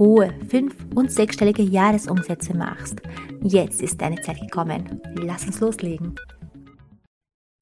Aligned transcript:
hohe 0.00 0.34
fünf- 0.48 0.86
und 0.94 1.12
sechsstellige 1.12 1.62
Jahresumsätze 1.62 2.56
machst. 2.56 3.00
Jetzt 3.42 3.82
ist 3.82 4.00
deine 4.00 4.20
Zeit 4.22 4.40
gekommen. 4.40 5.00
Lass 5.14 5.44
uns 5.44 5.60
loslegen. 5.60 6.16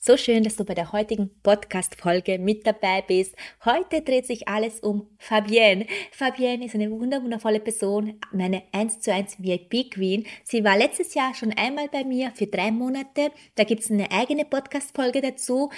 So 0.00 0.16
schön, 0.16 0.44
dass 0.44 0.54
du 0.54 0.64
bei 0.64 0.74
der 0.74 0.92
heutigen 0.92 1.30
Podcast-Folge 1.42 2.38
mit 2.38 2.64
dabei 2.64 3.02
bist. 3.02 3.34
Heute 3.64 4.00
dreht 4.00 4.26
sich 4.26 4.46
alles 4.46 4.78
um 4.78 5.08
Fabienne. 5.18 5.86
Fabienne 6.12 6.64
ist 6.64 6.76
eine 6.76 6.92
wunderwundervolle 6.92 7.58
Person, 7.58 8.20
meine 8.32 8.62
1 8.70 9.00
zu 9.00 9.12
1 9.12 9.42
VIP-Queen. 9.42 10.24
Sie 10.44 10.62
war 10.62 10.78
letztes 10.78 11.14
Jahr 11.14 11.34
schon 11.34 11.52
einmal 11.52 11.88
bei 11.88 12.04
mir 12.04 12.30
für 12.30 12.46
drei 12.46 12.70
Monate. 12.70 13.32
Da 13.56 13.64
gibt 13.64 13.82
es 13.82 13.90
eine 13.90 14.12
eigene 14.12 14.44
Podcast-Folge 14.44 15.20
dazu, 15.20 15.70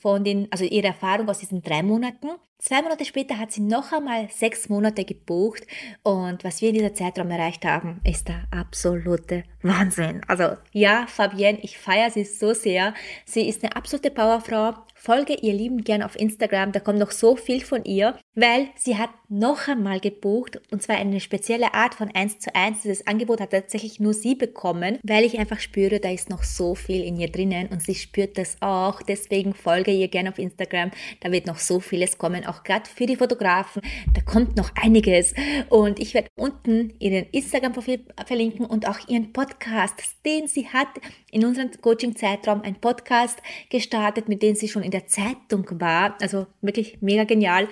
von 0.00 0.24
den, 0.24 0.48
also 0.50 0.64
ihre 0.64 0.88
Erfahrung 0.88 1.28
aus 1.28 1.40
diesen 1.40 1.60
drei 1.60 1.82
Monaten. 1.82 2.30
Zwei 2.60 2.82
Monate 2.82 3.04
später 3.04 3.38
hat 3.38 3.52
sie 3.52 3.60
noch 3.60 3.92
einmal 3.92 4.28
sechs 4.30 4.68
Monate 4.68 5.04
gebucht 5.04 5.64
und 6.02 6.42
was 6.42 6.60
wir 6.60 6.70
in 6.70 6.74
dieser 6.74 6.92
Zeitraum 6.92 7.30
erreicht 7.30 7.64
haben, 7.64 8.00
ist 8.02 8.26
der 8.26 8.48
absolute 8.50 9.44
Wahnsinn. 9.62 10.22
Also 10.26 10.56
ja, 10.72 11.06
Fabienne, 11.06 11.60
ich 11.62 11.78
feiere 11.78 12.10
sie 12.10 12.24
so 12.24 12.54
sehr. 12.54 12.94
Sie 13.24 13.48
ist 13.48 13.62
eine 13.62 13.76
absolute 13.76 14.10
Powerfrau. 14.10 14.74
Folge 14.96 15.34
ihr 15.34 15.52
lieben 15.52 15.84
gern 15.84 16.02
auf 16.02 16.18
Instagram, 16.18 16.72
da 16.72 16.80
kommt 16.80 16.98
noch 16.98 17.12
so 17.12 17.36
viel 17.36 17.60
von 17.60 17.84
ihr, 17.84 18.18
weil 18.34 18.70
sie 18.74 18.98
hat 18.98 19.10
noch 19.28 19.68
einmal 19.68 20.00
gebucht 20.00 20.60
und 20.70 20.82
zwar 20.82 20.96
eine 20.96 21.20
spezielle 21.20 21.74
Art 21.74 21.94
von 21.94 22.10
1 22.14 22.38
zu 22.38 22.54
1. 22.54 22.82
Dieses 22.82 23.06
Angebot 23.06 23.40
hat 23.40 23.50
tatsächlich 23.50 24.00
nur 24.00 24.14
sie 24.14 24.34
bekommen, 24.34 24.98
weil 25.02 25.24
ich 25.24 25.38
einfach 25.38 25.60
spüre, 25.60 26.00
da 26.00 26.10
ist 26.10 26.30
noch 26.30 26.42
so 26.42 26.74
viel 26.74 27.02
in 27.02 27.16
ihr 27.20 27.30
drinnen 27.30 27.68
und 27.68 27.82
sie 27.82 27.94
spürt 27.94 28.38
das 28.38 28.56
auch. 28.60 29.02
Deswegen 29.02 29.52
folge 29.52 29.90
ihr 29.90 30.08
gerne 30.08 30.30
auf 30.30 30.38
Instagram, 30.38 30.90
da 31.20 31.30
wird 31.30 31.46
noch 31.46 31.58
so 31.58 31.78
vieles 31.78 32.16
kommen, 32.16 32.46
auch 32.46 32.62
gerade 32.62 32.88
für 32.88 33.06
die 33.06 33.16
Fotografen. 33.16 33.82
Da 34.14 34.22
kommt 34.22 34.56
noch 34.56 34.70
einiges 34.80 35.34
und 35.68 35.98
ich 35.98 36.14
werde 36.14 36.28
unten 36.36 36.94
ihren 36.98 37.26
Instagram-Profil 37.30 38.06
verlinken 38.26 38.64
und 38.64 38.88
auch 38.88 39.08
ihren 39.08 39.32
Podcast, 39.32 39.94
den 40.24 40.46
sie 40.46 40.68
hat 40.68 40.88
in 41.30 41.44
unserem 41.44 41.70
Coaching-Zeitraum, 41.80 42.62
ein 42.62 42.76
Podcast 42.76 43.38
gestartet, 43.70 44.28
mit 44.28 44.42
dem 44.42 44.54
sie 44.54 44.68
schon 44.68 44.82
in 44.82 44.90
der 44.90 45.06
Zeitung 45.06 45.66
war. 45.80 46.16
Also 46.20 46.46
wirklich 46.60 46.98
mega 47.00 47.24
genial. 47.24 47.68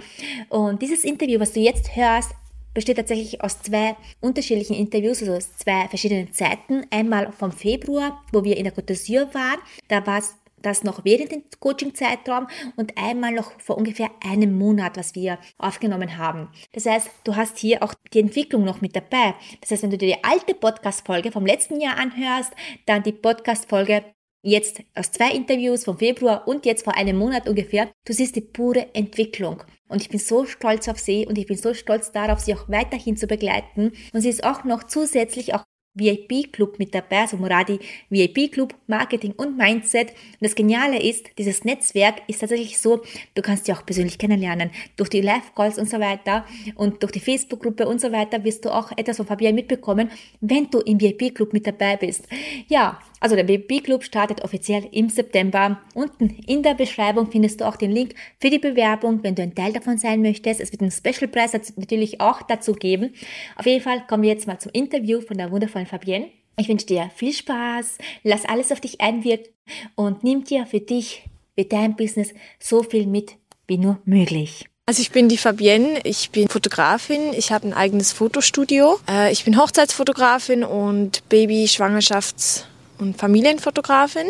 Und 0.48 0.82
dieses 0.82 1.04
Interview, 1.04 1.40
was 1.40 1.52
du 1.52 1.60
jetzt 1.60 1.96
hörst, 1.96 2.32
besteht 2.74 2.98
tatsächlich 2.98 3.40
aus 3.40 3.62
zwei 3.62 3.96
unterschiedlichen 4.20 4.74
Interviews, 4.74 5.22
also 5.22 5.32
aus 5.34 5.56
zwei 5.56 5.88
verschiedenen 5.88 6.32
Zeiten. 6.32 6.84
Einmal 6.90 7.32
vom 7.32 7.50
Februar, 7.50 8.22
wo 8.32 8.44
wir 8.44 8.56
in 8.56 8.64
der 8.64 8.74
Côte 8.74 8.92
d'Azur 8.92 9.32
waren. 9.32 9.58
Da 9.88 10.06
war 10.06 10.18
es 10.18 10.34
das 10.66 10.84
noch 10.84 11.04
während 11.04 11.32
dem 11.32 11.44
Coaching-Zeitraum 11.60 12.48
und 12.76 12.98
einmal 12.98 13.32
noch 13.32 13.52
vor 13.60 13.78
ungefähr 13.78 14.10
einem 14.22 14.58
Monat, 14.58 14.96
was 14.96 15.14
wir 15.14 15.38
aufgenommen 15.58 16.18
haben. 16.18 16.48
Das 16.72 16.86
heißt, 16.86 17.08
du 17.24 17.36
hast 17.36 17.58
hier 17.58 17.82
auch 17.82 17.94
die 18.12 18.20
Entwicklung 18.20 18.64
noch 18.64 18.80
mit 18.80 18.96
dabei. 18.96 19.34
Das 19.60 19.70
heißt, 19.70 19.84
wenn 19.84 19.90
du 19.90 19.98
dir 19.98 20.16
die 20.16 20.24
alte 20.24 20.54
Podcast-Folge 20.54 21.30
vom 21.30 21.46
letzten 21.46 21.80
Jahr 21.80 21.98
anhörst, 21.98 22.52
dann 22.86 23.02
die 23.02 23.12
Podcast-Folge 23.12 24.04
jetzt 24.42 24.80
aus 24.94 25.12
zwei 25.12 25.30
Interviews 25.30 25.84
vom 25.84 25.98
Februar 25.98 26.46
und 26.46 26.66
jetzt 26.66 26.84
vor 26.84 26.96
einem 26.96 27.16
Monat 27.16 27.48
ungefähr, 27.48 27.90
du 28.04 28.12
siehst 28.12 28.36
die 28.36 28.40
pure 28.40 28.94
Entwicklung. 28.94 29.62
Und 29.88 30.02
ich 30.02 30.08
bin 30.08 30.18
so 30.18 30.46
stolz 30.46 30.88
auf 30.88 30.98
sie 30.98 31.26
und 31.26 31.38
ich 31.38 31.46
bin 31.46 31.56
so 31.56 31.74
stolz 31.74 32.10
darauf, 32.10 32.40
sie 32.40 32.54
auch 32.54 32.68
weiterhin 32.68 33.16
zu 33.16 33.26
begleiten. 33.26 33.92
Und 34.12 34.20
sie 34.20 34.28
ist 34.28 34.44
auch 34.44 34.64
noch 34.64 34.84
zusätzlich 34.84 35.54
auch 35.54 35.62
VIP-Club 35.96 36.78
mit 36.78 36.94
dabei, 36.94 37.22
also 37.22 37.36
Moradi 37.36 37.80
VIP-Club, 38.10 38.74
Marketing 38.86 39.32
und 39.36 39.56
Mindset. 39.56 40.10
Und 40.10 40.42
das 40.42 40.54
Geniale 40.54 41.02
ist, 41.02 41.26
dieses 41.38 41.64
Netzwerk 41.64 42.22
ist 42.28 42.40
tatsächlich 42.40 42.78
so, 42.78 43.02
du 43.34 43.42
kannst 43.42 43.66
sie 43.66 43.72
auch 43.72 43.84
persönlich 43.84 44.18
kennenlernen. 44.18 44.70
Durch 44.96 45.08
die 45.08 45.20
Live-Calls 45.20 45.78
und 45.78 45.88
so 45.88 45.98
weiter 45.98 46.44
und 46.74 47.02
durch 47.02 47.12
die 47.12 47.20
Facebook-Gruppe 47.20 47.88
und 47.88 48.00
so 48.00 48.12
weiter 48.12 48.44
wirst 48.44 48.64
du 48.64 48.70
auch 48.70 48.92
etwas 48.96 49.16
von 49.16 49.26
Fabian 49.26 49.54
mitbekommen, 49.54 50.10
wenn 50.40 50.70
du 50.70 50.80
im 50.80 51.00
VIP-Club 51.00 51.52
mit 51.52 51.66
dabei 51.66 51.96
bist. 51.96 52.28
Ja, 52.68 53.00
also 53.20 53.34
der 53.34 53.48
WP 53.48 53.82
Club 53.82 54.04
startet 54.04 54.44
offiziell 54.44 54.88
im 54.92 55.08
September. 55.08 55.80
Unten 55.94 56.28
in 56.46 56.62
der 56.62 56.74
Beschreibung 56.74 57.30
findest 57.30 57.60
du 57.60 57.66
auch 57.66 57.76
den 57.76 57.90
Link 57.90 58.14
für 58.40 58.50
die 58.50 58.58
Bewerbung, 58.58 59.22
wenn 59.22 59.34
du 59.34 59.42
ein 59.42 59.54
Teil 59.54 59.72
davon 59.72 59.98
sein 59.98 60.20
möchtest. 60.20 60.60
Es 60.60 60.72
wird 60.72 60.82
einen 60.82 60.90
Special 60.90 61.28
Preis 61.28 61.52
natürlich 61.76 62.20
auch 62.20 62.42
dazu 62.42 62.72
geben. 62.72 63.14
Auf 63.56 63.66
jeden 63.66 63.82
Fall 63.82 64.06
kommen 64.06 64.22
wir 64.22 64.30
jetzt 64.30 64.46
mal 64.46 64.58
zum 64.58 64.72
Interview 64.72 65.20
von 65.20 65.38
der 65.38 65.50
wundervollen 65.50 65.86
Fabienne. 65.86 66.28
Ich 66.58 66.68
wünsche 66.68 66.86
dir 66.86 67.10
viel 67.14 67.32
Spaß, 67.32 67.98
lass 68.22 68.46
alles 68.46 68.72
auf 68.72 68.80
dich 68.80 69.00
einwirken 69.00 69.52
und 69.94 70.24
nimm 70.24 70.44
dir 70.44 70.66
für 70.66 70.80
dich, 70.80 71.24
für 71.54 71.64
dein 71.64 71.96
Business 71.96 72.32
so 72.58 72.82
viel 72.82 73.06
mit 73.06 73.36
wie 73.66 73.78
nur 73.78 73.98
möglich. 74.04 74.66
Also 74.86 75.02
ich 75.02 75.10
bin 75.10 75.28
die 75.28 75.36
Fabienne, 75.36 76.00
ich 76.04 76.30
bin 76.30 76.48
Fotografin, 76.48 77.32
ich 77.36 77.50
habe 77.50 77.66
ein 77.66 77.74
eigenes 77.74 78.12
Fotostudio. 78.12 79.00
Äh, 79.10 79.32
ich 79.32 79.44
bin 79.44 79.58
Hochzeitsfotografin 79.58 80.62
und 80.62 81.28
Baby-, 81.28 81.64
Schwangerschafts- 81.64 82.64
und 82.98 83.16
Familienfotografin. 83.18 84.26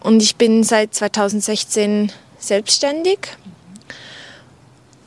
Und 0.00 0.22
ich 0.22 0.36
bin 0.36 0.64
seit 0.64 0.94
2016 0.94 2.12
selbstständig 2.38 3.18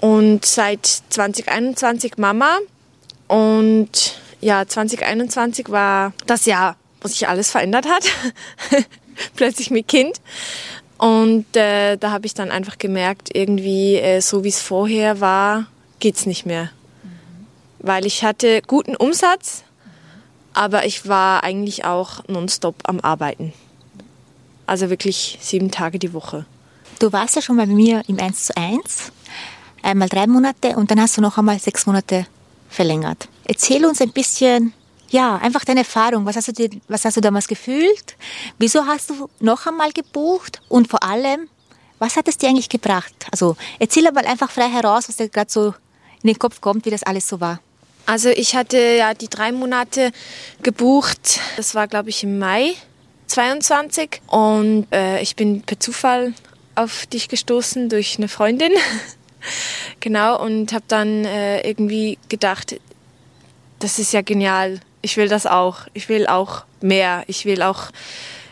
und 0.02 0.46
seit 0.46 0.86
2021 0.86 2.18
Mama. 2.18 2.58
Und 3.28 4.20
ja, 4.42 4.66
2021 4.68 5.70
war 5.70 6.14
das 6.26 6.46
Jahr, 6.46 6.78
wo 7.02 7.08
sich 7.08 7.28
alles 7.28 7.52
verändert 7.52 7.88
hat. 7.88 8.06
Plötzlich 9.36 9.72
mit 9.72 9.88
Kind. 9.88 10.20
Und 10.98 11.56
äh, 11.56 11.98
da 11.98 12.12
habe 12.12 12.26
ich 12.26 12.34
dann 12.34 12.50
einfach 12.50 12.78
gemerkt, 12.78 13.30
irgendwie 13.34 13.96
äh, 13.96 14.20
so 14.20 14.44
wie 14.44 14.50
es 14.50 14.62
vorher 14.62 15.20
war, 15.20 15.68
geht's 16.00 16.26
nicht 16.26 16.46
mehr. 16.46 16.72
Mhm. 17.04 17.46
Weil 17.80 18.06
ich 18.06 18.24
hatte 18.24 18.62
guten 18.64 18.96
Umsatz, 18.96 19.64
aber 20.58 20.86
ich 20.86 21.08
war 21.08 21.44
eigentlich 21.44 21.86
auch 21.86 22.28
nonstop 22.28 22.76
am 22.86 23.00
Arbeiten. 23.00 23.54
Also 24.66 24.90
wirklich 24.90 25.38
sieben 25.40 25.70
Tage 25.70 26.00
die 26.00 26.14
Woche. 26.14 26.48
Du 26.98 27.14
warst 27.14 27.36
ja 27.36 27.44
schon 27.44 27.58
mal 27.58 27.68
bei 27.68 27.74
mir 27.74 28.02
im 28.08 28.20
1 28.20 28.46
zu 28.46 28.58
1, 28.58 29.12
einmal 29.84 30.10
drei 30.10 30.26
Monate 30.26 30.76
und 30.76 30.90
dann 30.90 31.00
hast 31.00 31.16
du 31.16 31.22
noch 31.22 31.38
einmal 31.38 31.60
sechs 31.60 31.86
Monate 31.86 32.26
verlängert. 32.70 33.30
Erzähl 33.46 33.86
uns 33.86 34.02
ein 34.02 34.12
bisschen, 34.12 34.74
ja, 35.10 35.36
einfach 35.36 35.64
deine 35.64 35.82
Erfahrung. 35.82 36.26
Was 36.26 36.38
hast 36.38 36.48
du, 36.48 36.54
dir, 36.54 36.72
was 36.88 37.06
hast 37.06 37.18
du 37.18 37.22
damals 37.22 37.48
gefühlt? 37.48 38.18
Wieso 38.58 38.88
hast 38.88 39.12
du 39.12 39.30
noch 39.40 39.68
einmal 39.68 39.92
gebucht? 39.92 40.60
Und 40.70 40.88
vor 40.88 41.04
allem, 41.04 41.50
was 42.00 42.16
hat 42.16 42.28
es 42.28 42.40
dir 42.40 42.50
eigentlich 42.50 42.70
gebracht? 42.70 43.28
Also 43.32 43.56
erzähl 43.78 44.12
mal 44.12 44.26
einfach 44.26 44.50
frei 44.50 44.70
heraus, 44.70 45.08
was 45.08 45.18
dir 45.18 45.30
gerade 45.30 45.52
so 45.52 45.76
in 46.24 46.30
den 46.30 46.40
Kopf 46.40 46.62
kommt, 46.62 46.86
wie 46.86 46.90
das 46.90 47.04
alles 47.04 47.28
so 47.28 47.40
war. 47.40 47.60
Also 48.08 48.30
ich 48.30 48.56
hatte 48.56 48.78
ja 48.78 49.14
die 49.14 49.28
drei 49.28 49.52
Monate 49.52 50.12
gebucht. 50.64 51.42
Das 51.58 51.76
war, 51.76 51.88
glaube 51.88 52.10
ich, 52.10 52.24
im 52.24 52.40
Mai 52.40 52.72
22. 53.28 54.22
Und 54.28 54.88
äh, 54.94 55.22
ich 55.22 55.36
bin 55.36 55.62
per 55.62 55.78
Zufall 55.78 56.34
auf 56.76 57.06
dich 57.06 57.28
gestoßen 57.28 57.90
durch 57.90 58.18
eine 58.18 58.30
Freundin. 58.30 58.72
genau, 60.00 60.42
und 60.42 60.72
habe 60.72 60.86
dann 60.88 61.26
äh, 61.26 61.68
irgendwie 61.68 62.18
gedacht, 62.30 62.80
das 63.80 64.00
ist 64.00 64.14
ja 64.14 64.22
genial. 64.22 64.80
Ich 65.02 65.18
will 65.18 65.28
das 65.28 65.46
auch. 65.46 65.80
Ich 65.94 66.08
will 66.08 66.28
auch 66.28 66.64
mehr. 66.80 67.26
Ich 67.28 67.44
will 67.44 67.62
auch 67.62 67.92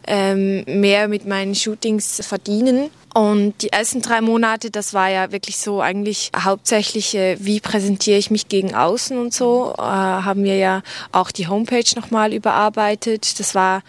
ähm, 0.05 0.65
mehr 0.67 1.07
mit 1.07 1.25
meinen 1.25 1.55
Shootings 1.55 2.21
verdienen. 2.27 2.89
Und 3.15 3.61
die 3.61 3.71
ersten 3.71 4.01
drei 4.01 4.19
Monate, 4.19 4.69
das 4.71 4.93
war 4.93 5.07
ja 5.07 5.31
wirklich 5.31 5.55
so 5.55 5.79
eigentlich 5.79 6.33
hauptsächlich, 6.37 7.15
äh, 7.15 7.37
wie 7.39 7.61
präsentiere 7.61 8.17
ich 8.17 8.29
mich 8.29 8.49
gegen 8.49 8.75
außen 8.75 9.17
und 9.17 9.33
so, 9.33 9.73
äh, 9.77 9.81
haben 9.81 10.43
wir 10.43 10.57
ja 10.57 10.81
auch 11.13 11.31
die 11.31 11.47
Homepage 11.47 11.85
nochmal 11.95 12.33
überarbeitet. 12.33 13.39
Das 13.39 13.55
war 13.55 13.83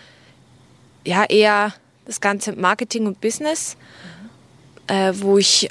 ja 1.04 1.24
eher 1.24 1.74
das 2.04 2.20
ganze 2.20 2.52
Marketing 2.52 3.08
und 3.08 3.20
Business, 3.20 3.76
äh, 4.86 5.12
wo 5.16 5.38
ich 5.38 5.70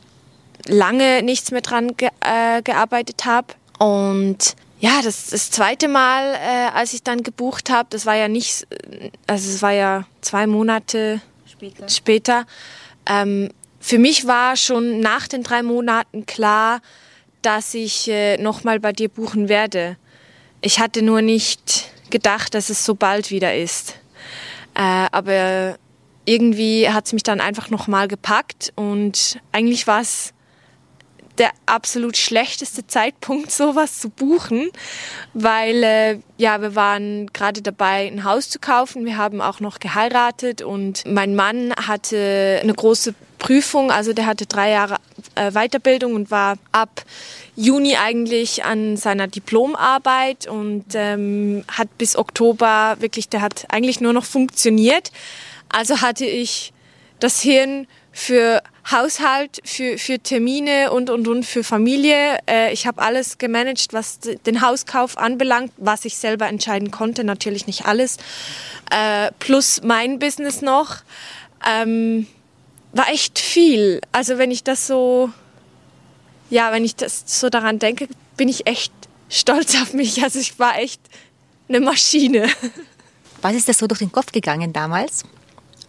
lange 0.68 1.24
nichts 1.24 1.52
mehr 1.52 1.62
dran 1.62 1.96
ge 1.96 2.10
äh, 2.20 2.62
gearbeitet 2.62 3.24
habe. 3.24 3.48
Und 3.80 4.58
ja, 4.82 5.00
das, 5.02 5.28
das 5.28 5.50
zweite 5.50 5.88
Mal, 5.88 6.34
äh, 6.34 6.78
als 6.78 6.94
ich 6.94 7.04
dann 7.04 7.24
gebucht 7.24 7.70
habe, 7.70 7.88
das 7.90 8.06
war 8.06 8.18
ja 8.18 8.28
nicht, 8.28 8.68
also 9.28 9.50
es 9.50 9.62
war 9.62 9.72
ja 9.72 10.04
zwei 10.20 10.46
Monate 10.46 11.22
später. 11.46 11.88
später 11.88 12.46
ähm, 13.08 13.50
für 13.80 14.00
mich 14.00 14.26
war 14.26 14.56
schon 14.56 15.00
nach 15.00 15.28
den 15.28 15.44
drei 15.44 15.62
Monaten 15.62 16.26
klar, 16.26 16.82
dass 17.42 17.74
ich 17.74 18.10
äh, 18.10 18.38
nochmal 18.38 18.80
bei 18.80 18.92
dir 18.92 19.10
buchen 19.10 19.48
werde. 19.50 19.98
Ich 20.62 20.80
hatte 20.80 21.04
nur 21.04 21.22
nicht 21.22 21.92
gedacht, 22.10 22.56
dass 22.56 22.70
es 22.70 22.84
so 22.84 22.96
bald 22.96 23.30
wieder 23.30 23.56
ist. 23.56 24.00
Äh, 24.74 25.08
aber 25.12 25.78
irgendwie 26.26 26.90
hat 26.90 27.06
es 27.06 27.14
mich 27.14 27.24
dann 27.24 27.40
einfach 27.40 27.70
nochmal 27.70 28.08
gepackt 28.08 28.74
und 28.76 29.40
eigentlich 29.52 29.86
war 29.86 30.02
es 30.02 30.34
der 31.38 31.52
absolut 31.66 32.18
schlechteste 32.18 32.88
Zeitpunkt, 32.88 33.52
sowas 33.52 34.00
zu 34.00 34.10
buchen, 34.10 34.70
weil 35.34 35.84
äh, 35.84 36.20
ja, 36.38 36.62
wir 36.62 36.76
waren 36.76 37.28
gerade 37.34 37.62
dabei, 37.62 38.08
ein 38.08 38.24
Haus 38.24 38.50
zu 38.50 38.60
kaufen. 38.60 39.06
Wir 39.06 39.18
haben 39.18 39.42
auch 39.42 39.60
noch 39.60 39.80
geheiratet 39.80 40.62
und 40.62 41.04
mein 41.06 41.36
Mann 41.36 41.74
hatte 41.76 42.60
eine 42.62 42.74
große 42.74 43.16
Prüfung, 43.38 43.92
also 43.92 44.14
der 44.14 44.26
hatte 44.26 44.46
drei 44.46 44.72
Jahre 44.72 44.96
äh, 45.36 45.52
Weiterbildung 45.52 46.16
und 46.16 46.32
war 46.32 46.58
ab 46.72 47.04
Juni 47.56 47.96
eigentlich 47.96 48.64
an 48.64 48.98
seiner 48.98 49.28
Diplomarbeit 49.28 50.48
und 50.48 50.86
ähm, 50.94 51.64
hat 51.72 51.98
bis 51.98 52.16
Oktober 52.16 52.98
wirklich, 53.00 53.30
der 53.30 53.42
hat 53.42 53.66
eigentlich 53.70 54.02
nur 54.02 54.14
noch 54.14 54.26
funktioniert. 54.26 55.12
Also 55.70 56.02
hatte 56.02 56.26
ich 56.26 56.74
das 57.20 57.42
Hirn 57.42 57.88
für 58.16 58.64
Haushalt, 58.90 59.60
für, 59.66 59.98
für 59.98 60.20
Termine 60.20 60.92
und, 60.94 61.10
und, 61.10 61.28
und 61.28 61.44
für 61.44 61.66
Familie. 61.66 62.40
Äh, 62.50 62.72
ich 62.72 62.88
habe 62.88 63.02
alles 63.02 63.38
gemanagt, 63.40 63.92
was 63.92 64.20
den 64.22 64.62
Hauskauf 64.62 65.18
anbelangt, 65.18 65.74
was 65.76 66.06
ich 66.06 66.16
selber 66.16 66.48
entscheiden 66.48 66.92
konnte, 66.92 67.26
natürlich 67.26 67.68
nicht 67.68 67.88
alles. 67.88 68.16
Äh, 68.90 69.32
plus 69.40 69.82
mein 69.84 70.18
Business 70.18 70.62
noch. 70.62 71.00
Ähm, 71.70 72.26
war 72.94 73.10
echt 73.10 73.38
viel. 73.38 74.00
Also 74.14 74.38
wenn 74.38 74.50
ich 74.50 74.64
das 74.64 74.88
so, 74.88 75.30
ja, 76.50 76.72
wenn 76.72 76.86
ich 76.86 76.96
das 76.96 77.24
so 77.26 77.50
daran 77.50 77.80
denke, 77.80 78.08
bin 78.38 78.48
ich 78.48 78.66
echt 78.66 78.94
stolz 79.28 79.76
auf 79.82 79.92
mich. 79.92 80.24
Also 80.24 80.40
ich 80.40 80.58
war 80.58 80.80
echt 80.80 81.02
eine 81.68 81.82
Maschine. 81.82 82.48
Was 83.42 83.56
ist 83.56 83.68
das 83.68 83.78
so 83.78 83.88
durch 83.88 84.00
den 84.00 84.14
Kopf 84.14 84.32
gegangen 84.32 84.72
damals? 84.72 85.26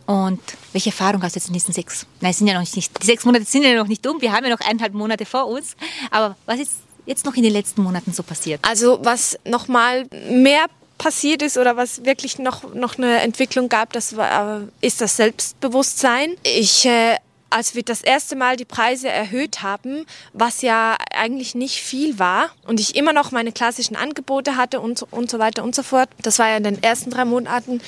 Und 0.07 0.41
welche 0.73 0.91
Erfahrung 0.91 1.23
hast 1.23 1.35
du 1.35 1.41
jetzt 1.41 1.49
in 1.49 1.55
diesen 1.55 1.75
sechs? 1.75 2.07
Nein, 2.21 2.33
sind 2.33 2.47
ja 2.47 2.55
noch 2.55 2.61
nicht, 2.61 2.75
die 2.77 3.07
sechs 3.07 3.25
Monate 3.25 3.45
sind 3.45 3.65
ja 3.65 3.75
noch 3.75 3.89
nicht 3.89 4.07
um. 4.07 4.21
Wir 4.21 4.33
haben 4.33 4.45
ja 4.45 4.51
noch 4.51 4.61
eineinhalb 4.61 4.95
Monate 4.95 5.27
vor 5.27 5.49
uns. 5.49 5.77
Aber 6.11 6.37
was 6.47 6.61
ist 6.61 6.73
jetzt 7.07 7.25
noch 7.25 7.35
in 7.35 7.43
den 7.43 7.53
letzten 7.53 7.83
Monaten 7.83 8.13
so 8.13 8.23
passiert? 8.23 8.61
Also 8.63 9.01
was 9.03 9.39
noch 9.45 9.69
mal 9.69 10.07
mehr 10.31 10.67
passiert 10.99 11.43
ist 11.43 11.59
oder 11.59 11.77
was 11.77 12.05
wirklich 12.05 12.39
noch, 12.39 12.73
noch 12.75 12.97
eine 12.97 13.21
Entwicklung 13.21 13.69
gab, 13.69 13.93
das 13.93 14.17
war, 14.17 14.63
äh, 14.63 14.67
ist 14.81 15.01
das 15.01 15.17
Selbstbewusstsein. 15.17 16.37
Ich 16.43 16.87
äh, 16.87 17.17
als 17.49 17.75
wir 17.75 17.83
das 17.83 18.03
erste 18.03 18.37
Mal 18.37 18.57
die 18.57 18.65
Preise 18.65 19.09
erhöht 19.09 19.63
haben, 19.63 20.05
was 20.33 20.63
ja 20.63 20.97
eigentlich 21.15 21.55
nicht 21.55 21.81
viel 21.81 22.19
war 22.19 22.51
und 22.67 22.81
ich 22.81 22.97
immer 22.97 23.13
noch 23.13 23.31
meine 23.31 23.53
klassischen 23.53 23.97
Angebote 23.97 24.57
hatte 24.57 24.81
und, 24.81 25.05
und 25.11 25.31
so 25.31 25.39
weiter 25.39 25.63
und 25.63 25.75
so 25.75 25.83
fort, 25.83 26.09
das 26.21 26.39
war 26.39 26.49
ja 26.49 26.57
in 26.57 26.65
den 26.65 26.83
ersten 26.83 27.11
drei 27.11 27.25
Monaten, 27.25 27.81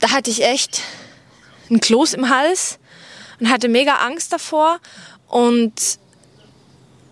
da 0.00 0.10
hatte 0.10 0.30
ich 0.30 0.44
echt 0.44 0.82
ein 1.70 1.80
Kloß 1.80 2.14
im 2.14 2.28
Hals 2.28 2.78
und 3.40 3.50
hatte 3.50 3.68
mega 3.68 3.96
Angst 3.96 4.32
davor. 4.32 4.80
Und 5.28 5.98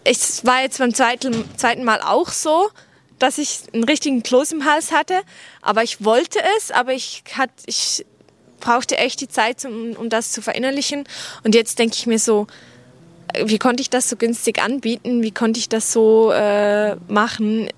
es 0.05 0.45
war 0.45 0.63
jetzt 0.63 0.79
beim 0.79 0.95
zweiten, 0.95 1.85
Mal 1.85 2.01
auch 2.01 2.31
so, 2.31 2.69
dass 3.19 3.39
ich 3.39 3.61
einen 3.73 3.85
richtigen 3.85 4.23
Kloß 4.23 4.53
im 4.53 4.65
Hals 4.65 4.93
hatte. 4.93 5.23
Aber 5.63 5.83
ich 5.83 6.05
wollte 6.05 6.39
es, 6.57 6.71
aber 6.71 6.93
ich, 6.93 7.25
hat, 7.35 7.51
ich 7.67 8.05
brauchte 8.61 8.99
echt 8.99 9.21
die 9.21 9.29
Zeit, 9.29 9.65
um, 9.65 9.93
um 9.93 10.09
das 10.09 10.33
zu 10.33 10.43
verinnerlichen. 10.43 11.05
Und 11.45 11.55
jetzt 11.55 11.79
denke 11.79 11.97
ich 11.97 12.07
mir 12.07 12.19
so, 12.19 12.47
wie 13.45 13.59
konnte 13.59 13.81
ich 13.81 13.91
das 13.91 14.09
so 14.09 14.17
günstig 14.17 14.63
anbieten? 14.63 15.23
Wie 15.23 15.33
konnte 15.33 15.59
ich 15.59 15.69
das 15.69 15.93
so 15.93 16.31
äh, 16.33 16.97
machen? 17.09 17.69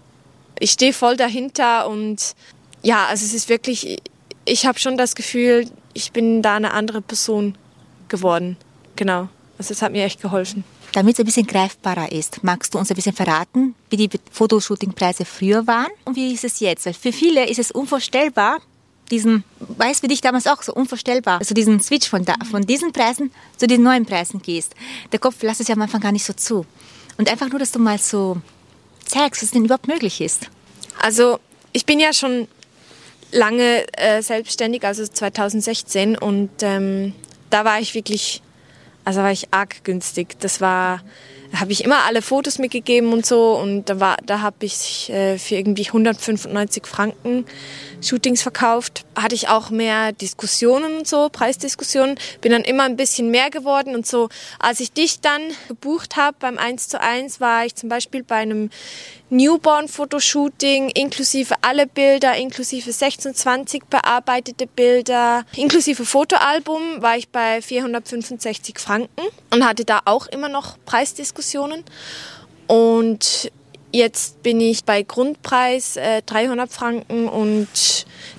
Ich 0.58 0.72
stehe 0.72 0.92
voll 0.92 1.16
dahinter 1.16 1.88
und 1.88 2.34
ja, 2.82 3.06
also 3.06 3.24
es 3.24 3.34
ist 3.34 3.48
wirklich, 3.48 3.98
ich 4.44 4.66
habe 4.66 4.78
schon 4.78 4.96
das 4.96 5.14
Gefühl, 5.14 5.66
ich 5.98 6.12
bin 6.12 6.42
da 6.42 6.54
eine 6.54 6.72
andere 6.72 7.02
Person 7.02 7.58
geworden. 8.06 8.56
Genau. 8.94 9.28
Also 9.58 9.72
es 9.72 9.82
hat 9.82 9.90
mir 9.90 10.04
echt 10.04 10.22
geholfen. 10.22 10.62
Damit 10.92 11.14
es 11.14 11.18
ein 11.18 11.26
bisschen 11.26 11.46
greifbarer 11.46 12.12
ist, 12.12 12.44
magst 12.44 12.72
du 12.72 12.78
uns 12.78 12.88
ein 12.90 12.94
bisschen 12.94 13.14
verraten, 13.14 13.74
wie 13.90 13.96
die 13.96 14.08
Fotoshootingpreise 14.30 15.24
früher 15.24 15.66
waren 15.66 15.90
und 16.04 16.14
wie 16.14 16.32
ist 16.32 16.44
es 16.44 16.60
jetzt? 16.60 16.86
Weil 16.86 16.94
für 16.94 17.12
viele 17.12 17.48
ist 17.48 17.58
es 17.58 17.72
unvorstellbar, 17.72 18.60
diesen, 19.10 19.42
weiß 19.58 20.00
für 20.00 20.08
dich 20.08 20.20
damals 20.20 20.46
auch 20.46 20.62
so 20.62 20.72
unvorstellbar, 20.72 21.40
also 21.40 21.52
diesen 21.52 21.80
Switch 21.80 22.08
von, 22.08 22.24
da, 22.24 22.34
von 22.48 22.62
diesen 22.62 22.92
Preisen 22.92 23.32
zu 23.56 23.66
den 23.66 23.82
neuen 23.82 24.06
Preisen 24.06 24.40
gehst. 24.40 24.74
Der 25.12 25.18
Kopf 25.18 25.42
lässt 25.42 25.60
es 25.60 25.68
ja 25.68 25.74
am 25.74 25.82
Anfang 25.82 26.00
gar 26.00 26.12
nicht 26.12 26.24
so 26.24 26.32
zu. 26.32 26.64
Und 27.16 27.28
einfach 27.28 27.48
nur, 27.50 27.58
dass 27.58 27.72
du 27.72 27.80
mal 27.80 27.98
so 27.98 28.36
zeigst, 29.04 29.42
was 29.42 29.50
denn 29.50 29.64
überhaupt 29.64 29.88
möglich 29.88 30.20
ist. 30.20 30.48
Also 31.02 31.40
ich 31.72 31.84
bin 31.84 31.98
ja 31.98 32.12
schon 32.12 32.46
lange 33.32 33.84
äh, 33.92 34.22
selbstständig, 34.22 34.84
also 34.84 35.06
2016 35.06 36.16
und 36.16 36.50
ähm, 36.62 37.14
da 37.50 37.64
war 37.64 37.80
ich 37.80 37.94
wirklich, 37.94 38.42
also 39.04 39.20
war 39.20 39.32
ich 39.32 39.48
arg 39.52 39.84
günstig. 39.84 40.38
Das 40.40 40.60
war, 40.60 41.02
da 41.52 41.60
habe 41.60 41.72
ich 41.72 41.84
immer 41.84 42.04
alle 42.04 42.22
Fotos 42.22 42.58
mitgegeben 42.58 43.12
und 43.12 43.26
so 43.26 43.56
und 43.56 43.86
da 43.86 44.00
war, 44.00 44.16
da 44.25 44.40
habe 44.40 44.66
ich 44.66 45.10
äh, 45.10 45.38
für 45.38 45.56
irgendwie 45.56 45.86
195 45.86 46.86
Franken 46.86 47.46
Shootings 48.00 48.42
verkauft. 48.42 49.04
Hatte 49.16 49.34
ich 49.34 49.48
auch 49.48 49.70
mehr 49.70 50.12
Diskussionen 50.12 50.98
und 50.98 51.08
so, 51.08 51.28
Preisdiskussionen. 51.30 52.18
Bin 52.40 52.52
dann 52.52 52.62
immer 52.62 52.84
ein 52.84 52.96
bisschen 52.96 53.30
mehr 53.30 53.50
geworden 53.50 53.94
und 53.94 54.06
so. 54.06 54.28
Als 54.58 54.80
ich 54.80 54.92
dich 54.92 55.20
dann 55.20 55.42
gebucht 55.68 56.16
habe 56.16 56.36
beim 56.40 56.58
1 56.58 56.88
zu 56.88 57.00
1, 57.00 57.40
war 57.40 57.66
ich 57.66 57.74
zum 57.74 57.88
Beispiel 57.88 58.22
bei 58.22 58.36
einem 58.36 58.70
Newborn-Fotoshooting, 59.30 60.90
inklusive 60.90 61.54
alle 61.60 61.86
Bilder, 61.86 62.34
inklusive 62.36 62.92
26 62.92 63.84
bearbeitete 63.84 64.66
Bilder, 64.66 65.44
inklusive 65.54 66.04
Fotoalbum, 66.04 67.02
war 67.02 67.16
ich 67.16 67.28
bei 67.28 67.60
465 67.60 68.78
Franken 68.78 69.22
und 69.50 69.66
hatte 69.66 69.84
da 69.84 70.00
auch 70.04 70.26
immer 70.28 70.48
noch 70.48 70.76
Preisdiskussionen. 70.86 71.84
Und 72.66 73.50
jetzt 73.93 74.43
bin 74.43 74.61
ich 74.61 74.85
bei 74.85 75.02
Grundpreis 75.02 75.96
äh, 75.96 76.23
300 76.23 76.70
Franken 76.70 77.29
und 77.29 77.69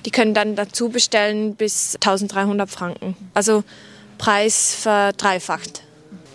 die 0.04 0.10
können 0.10 0.34
dann 0.34 0.56
dazu 0.56 0.88
bestellen 0.88 1.54
bis 1.54 1.96
1300 1.96 2.70
Franken. 2.70 3.16
Also 3.34 3.64
Preis 4.18 4.74
verdreifacht. 4.74 5.82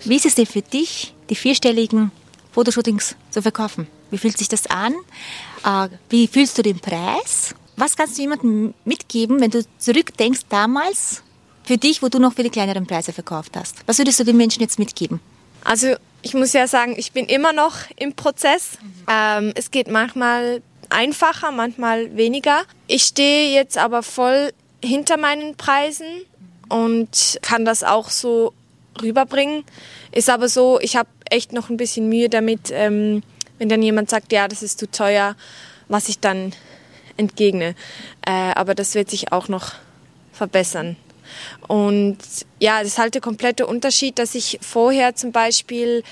Wie 0.04 0.16
ist 0.16 0.26
es 0.26 0.36
denn 0.36 0.46
für 0.46 0.62
dich, 0.62 1.14
die 1.30 1.36
vierstelligen 1.36 2.12
Fotoshootings 2.52 3.16
zu 3.32 3.42
verkaufen? 3.42 3.88
Wie 4.12 4.18
fühlt 4.18 4.38
sich 4.38 4.50
das 4.50 4.68
an? 4.68 4.94
Äh, 5.64 5.90
wie 6.10 6.28
fühlst 6.28 6.58
du 6.58 6.62
den 6.62 6.80
Preis? 6.80 7.56
Was 7.78 7.96
kannst 7.96 8.18
du 8.18 8.22
jemandem 8.22 8.74
mitgeben, 8.86 9.42
wenn 9.42 9.52
du 9.52 9.66
zurückdenkst 9.78 10.42
damals 10.50 11.24
für 11.64 11.78
dich, 11.78 12.02
wo 12.02 12.10
du 12.10 12.20
noch 12.20 12.34
für 12.34 12.44
die 12.44 12.50
kleineren 12.50 12.86
Preise 12.86 13.12
verkauft 13.12 13.58
hast? 13.58 13.76
Was 13.86 13.98
würdest 13.98 14.20
du 14.20 14.24
den 14.24 14.38
Menschen 14.38 14.62
jetzt 14.62 14.80
mitgeben? 14.80 15.20
Also 15.64 15.96
ich 16.26 16.34
muss 16.34 16.54
ja 16.54 16.66
sagen, 16.66 16.96
ich 16.98 17.12
bin 17.12 17.28
immer 17.28 17.54
noch 17.54 17.76
im 17.98 18.14
Prozess. 18.14 18.80
Mhm. 18.82 19.06
Ähm, 19.08 19.54
es 19.56 19.70
geht 19.70 19.88
manchmal 19.88 20.64
einfacher, 20.90 21.52
manchmal 21.52 22.18
weniger. 22.18 22.64
Ich 22.88 23.04
stehe 23.04 23.54
jetzt 23.54 23.78
aber 23.78 24.02
voll 24.02 24.52
hinter 24.84 25.18
meinen 25.18 25.56
Preisen 25.56 26.08
und 26.68 27.38
kann 27.44 27.64
das 27.64 27.84
auch 27.84 28.10
so 28.10 28.54
rüberbringen. 29.04 29.66
Ist 30.12 30.32
aber 30.32 30.50
so, 30.50 30.80
ich 30.82 30.96
habe 30.96 31.10
echt 31.30 31.54
noch 31.54 31.70
ein 31.70 31.78
bisschen 31.78 32.10
Mühe 32.10 32.28
damit, 32.28 32.72
ähm, 32.72 33.22
wenn 33.60 33.70
dann 33.70 33.84
jemand 33.84 34.10
sagt, 34.10 34.32
ja, 34.32 34.48
das 34.48 34.64
ist 34.64 34.80
zu 34.80 34.90
teuer, 34.90 35.36
was 35.90 36.10
ich 36.10 36.22
dann 36.22 36.54
entgegne. 37.18 37.76
Äh, 38.26 38.32
aber 38.32 38.74
das 38.74 38.96
wird 38.96 39.12
sich 39.12 39.32
auch 39.32 39.48
noch 39.48 39.74
verbessern. 40.34 40.96
Und 41.68 42.18
ja, 42.60 42.80
das 42.80 42.90
ist 42.90 42.98
halt 42.98 43.14
der 43.14 43.22
komplette 43.22 43.66
Unterschied, 43.68 44.20
dass 44.20 44.36
ich 44.36 44.60
vorher 44.62 45.16
zum 45.16 45.32
Beispiel 45.32 46.04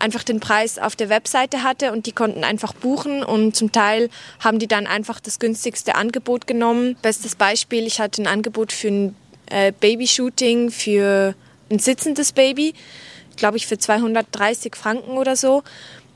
einfach 0.00 0.24
den 0.24 0.40
Preis 0.40 0.78
auf 0.78 0.96
der 0.96 1.08
Webseite 1.08 1.62
hatte 1.62 1.92
und 1.92 2.06
die 2.06 2.12
konnten 2.12 2.42
einfach 2.42 2.72
buchen 2.72 3.22
und 3.22 3.54
zum 3.54 3.70
Teil 3.70 4.08
haben 4.40 4.58
die 4.58 4.66
dann 4.66 4.86
einfach 4.86 5.20
das 5.20 5.38
günstigste 5.38 5.94
Angebot 5.94 6.46
genommen. 6.46 6.96
Bestes 7.02 7.36
Beispiel, 7.36 7.86
ich 7.86 8.00
hatte 8.00 8.22
ein 8.22 8.26
Angebot 8.26 8.72
für 8.72 8.88
ein 8.88 9.16
äh, 9.50 9.72
Babyshooting 9.78 10.70
für 10.70 11.34
ein 11.70 11.78
sitzendes 11.78 12.32
Baby, 12.32 12.74
glaube 13.36 13.56
ich 13.56 13.66
für 13.66 13.78
230 13.78 14.74
Franken 14.74 15.18
oder 15.18 15.36
so. 15.36 15.62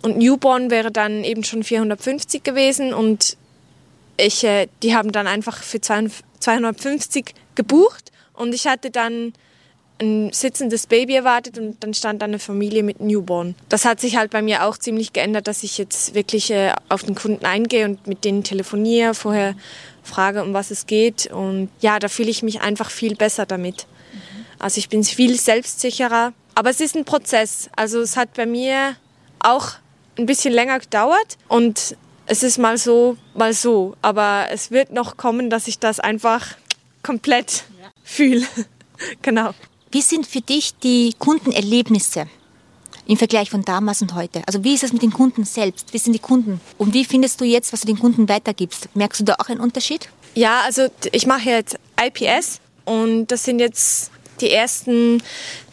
Und 0.02 0.18
Newborn 0.18 0.70
wäre 0.70 0.90
dann 0.90 1.24
eben 1.24 1.44
schon 1.44 1.62
450 1.62 2.42
gewesen 2.42 2.92
und 2.92 3.36
ich, 4.16 4.44
äh, 4.44 4.68
die 4.82 4.94
haben 4.94 5.12
dann 5.12 5.26
einfach 5.26 5.62
für 5.62 5.80
250 5.80 7.34
gebucht 7.54 8.12
und 8.34 8.54
ich 8.54 8.66
hatte 8.66 8.90
dann 8.90 9.32
ein 10.00 10.32
sitzendes 10.32 10.86
Baby 10.86 11.14
erwartet 11.14 11.58
und 11.58 11.82
dann 11.82 11.94
stand 11.94 12.20
da 12.20 12.26
eine 12.26 12.40
Familie 12.40 12.82
mit 12.82 13.00
Newborn. 13.00 13.54
Das 13.68 13.84
hat 13.84 14.00
sich 14.00 14.16
halt 14.16 14.32
bei 14.32 14.42
mir 14.42 14.64
auch 14.64 14.76
ziemlich 14.76 15.12
geändert, 15.12 15.46
dass 15.46 15.62
ich 15.62 15.78
jetzt 15.78 16.14
wirklich 16.14 16.50
äh, 16.50 16.72
auf 16.88 17.04
den 17.04 17.14
Kunden 17.14 17.44
eingehe 17.44 17.86
und 17.86 18.06
mit 18.06 18.24
denen 18.24 18.42
telefoniere, 18.42 19.14
vorher 19.14 19.54
frage, 20.02 20.42
um 20.42 20.52
was 20.52 20.70
es 20.70 20.86
geht 20.86 21.26
und 21.26 21.70
ja, 21.80 21.98
da 21.98 22.08
fühle 22.08 22.30
ich 22.30 22.42
mich 22.42 22.60
einfach 22.60 22.90
viel 22.90 23.14
besser 23.14 23.46
damit. 23.46 23.86
Also 24.58 24.78
ich 24.78 24.88
bin 24.88 25.04
viel 25.04 25.38
selbstsicherer, 25.38 26.32
aber 26.54 26.70
es 26.70 26.80
ist 26.80 26.96
ein 26.96 27.04
Prozess. 27.04 27.68
Also 27.76 28.00
es 28.00 28.16
hat 28.16 28.34
bei 28.34 28.46
mir 28.46 28.96
auch 29.38 29.72
ein 30.18 30.26
bisschen 30.26 30.52
länger 30.52 30.78
gedauert 30.78 31.38
und 31.48 31.96
es 32.26 32.42
ist 32.42 32.58
mal 32.58 32.78
so, 32.78 33.16
mal 33.34 33.52
so. 33.52 33.96
Aber 34.02 34.46
es 34.50 34.70
wird 34.70 34.92
noch 34.92 35.16
kommen, 35.16 35.50
dass 35.50 35.68
ich 35.68 35.78
das 35.78 36.00
einfach 36.00 36.56
komplett. 37.02 37.64
Fühle. 38.04 38.46
genau. 39.22 39.50
Wie 39.90 40.02
sind 40.02 40.26
für 40.26 40.40
dich 40.40 40.74
die 40.78 41.14
Kundenerlebnisse 41.18 42.26
im 43.06 43.16
Vergleich 43.16 43.50
von 43.50 43.64
damals 43.64 44.02
und 44.02 44.14
heute? 44.14 44.42
Also 44.46 44.62
wie 44.62 44.74
ist 44.74 44.84
es 44.84 44.92
mit 44.92 45.02
den 45.02 45.12
Kunden 45.12 45.44
selbst? 45.44 45.92
Wie 45.92 45.98
sind 45.98 46.12
die 46.12 46.20
Kunden? 46.20 46.60
Und 46.78 46.94
wie 46.94 47.04
findest 47.04 47.40
du 47.40 47.44
jetzt, 47.44 47.72
was 47.72 47.80
du 47.82 47.86
den 47.86 47.98
Kunden 47.98 48.28
weitergibst? 48.28 48.88
Merkst 48.94 49.20
du 49.20 49.24
da 49.24 49.34
auch 49.38 49.48
einen 49.48 49.60
Unterschied? 49.60 50.08
Ja, 50.34 50.60
also 50.62 50.88
ich 51.12 51.26
mache 51.26 51.50
jetzt 51.50 51.78
IPS 52.00 52.60
und 52.84 53.28
das 53.28 53.44
sind 53.44 53.60
jetzt 53.60 54.10
die 54.40 54.50
ersten 54.50 55.22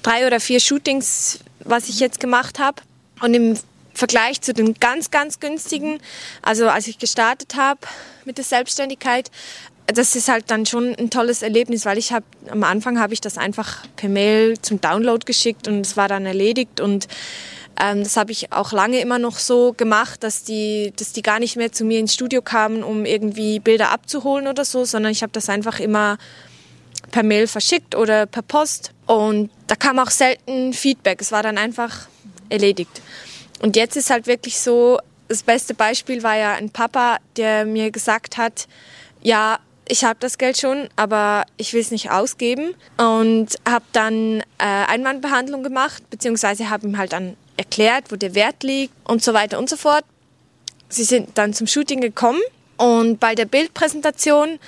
drei 0.04 0.28
oder 0.28 0.40
vier 0.40 0.60
Shootings, 0.60 1.40
was 1.64 1.90
ich 1.90 2.00
jetzt 2.00 2.20
gemacht 2.20 2.60
habe. 2.60 2.82
Und 3.22 3.34
im 3.34 3.58
Vergleich 3.94 4.42
zu 4.42 4.54
den 4.54 4.76
ganz, 4.76 5.12
ganz 5.12 5.40
günstigen, 5.40 6.00
also 6.42 6.70
als 6.70 6.88
ich 6.88 6.98
gestartet 6.98 7.56
habe 7.56 7.82
mit 8.26 8.38
der 8.38 8.46
Selbstständigkeit, 8.46 9.32
das 9.94 10.16
ist 10.16 10.28
halt 10.28 10.52
dann 10.52 10.66
schon 10.66 10.96
ein 10.96 11.10
tolles 11.10 11.42
Erlebnis, 11.42 11.86
weil 11.86 11.98
ich 11.98 12.12
habe 12.12 12.26
am 12.50 12.64
Anfang 12.64 13.00
habe 13.00 13.14
ich 13.14 13.22
das 13.22 13.38
einfach 13.38 13.86
per 13.96 14.10
Mail 14.10 14.60
zum 14.62 14.82
Download 14.82 15.24
geschickt 15.26 15.68
und 15.68 15.86
es 15.86 15.98
war 15.98 16.08
dann 16.08 16.26
erledigt 16.26 16.80
und 16.80 17.08
ähm, 17.80 18.04
das 18.04 18.18
habe 18.18 18.32
ich 18.32 18.52
auch 18.52 18.72
lange 18.74 19.00
immer 19.00 19.18
noch 19.18 19.38
so 19.38 19.74
gemacht, 19.74 20.24
dass 20.24 20.44
die, 20.44 20.94
dass 20.96 21.14
die 21.14 21.22
gar 21.22 21.40
nicht 21.40 21.56
mehr 21.56 21.72
zu 21.72 21.84
mir 21.84 22.00
ins 22.00 22.14
Studio 22.14 22.42
kamen, 22.42 22.84
um 22.84 23.06
irgendwie 23.06 23.60
Bilder 23.60 23.92
abzuholen 23.92 24.48
oder 24.48 24.66
so, 24.66 24.86
sondern 24.86 25.12
ich 25.12 25.24
habe 25.24 25.32
das 25.32 25.50
einfach 25.50 25.80
immer 25.80 26.18
per 27.12 27.24
Mail 27.24 27.48
verschickt 27.48 27.96
oder 27.96 28.26
per 28.26 28.44
Post. 28.44 28.92
Und 29.06 29.50
da 29.68 29.76
kam 29.76 30.00
auch 30.00 30.12
selten 30.12 30.74
Feedback. 30.74 31.22
Es 31.22 31.32
war 31.32 31.44
dann 31.44 31.58
einfach 31.58 32.08
erledigt. 32.50 33.02
Und 33.62 33.76
jetzt 33.76 33.96
ist 33.96 34.10
halt 34.10 34.28
wirklich 34.28 34.60
so, 34.60 35.00
das 35.28 35.44
beste 35.44 35.74
Beispiel 35.74 36.24
war 36.24 36.38
ja 36.38 36.54
ein 36.54 36.70
Papa, 36.70 37.18
der 37.38 37.66
mir 37.66 37.92
gesagt 37.92 38.38
hat, 38.38 38.68
ja, 39.22 39.60
ich 39.88 40.04
habe 40.04 40.18
das 40.20 40.38
Geld 40.38 40.58
schon, 40.58 40.90
aber 40.96 41.46
ich 41.58 41.74
will 41.74 41.82
es 41.82 41.92
nicht 41.92 42.12
ausgeben. 42.12 42.76
Und 42.98 43.50
habe 43.68 43.86
dann 43.92 44.42
äh, 44.58 44.66
Einwandbehandlung 44.88 45.64
gemacht, 45.64 46.10
beziehungsweise 46.10 46.70
habe 46.70 46.88
ihm 46.88 46.98
halt 46.98 47.14
dann 47.14 47.36
erklärt, 47.58 48.12
wo 48.12 48.16
der 48.16 48.36
Wert 48.36 48.64
liegt 48.64 48.94
und 49.04 49.24
so 49.24 49.34
weiter 49.34 49.60
und 49.60 49.70
so 49.70 49.78
fort. 49.78 50.06
Sie 50.90 51.04
sind 51.04 51.38
dann 51.38 51.54
zum 51.54 51.68
Shooting 51.68 52.02
gekommen 52.02 52.42
und 52.78 53.20
bei 53.20 53.36
der 53.36 53.46
Bildpräsentation 53.46 54.60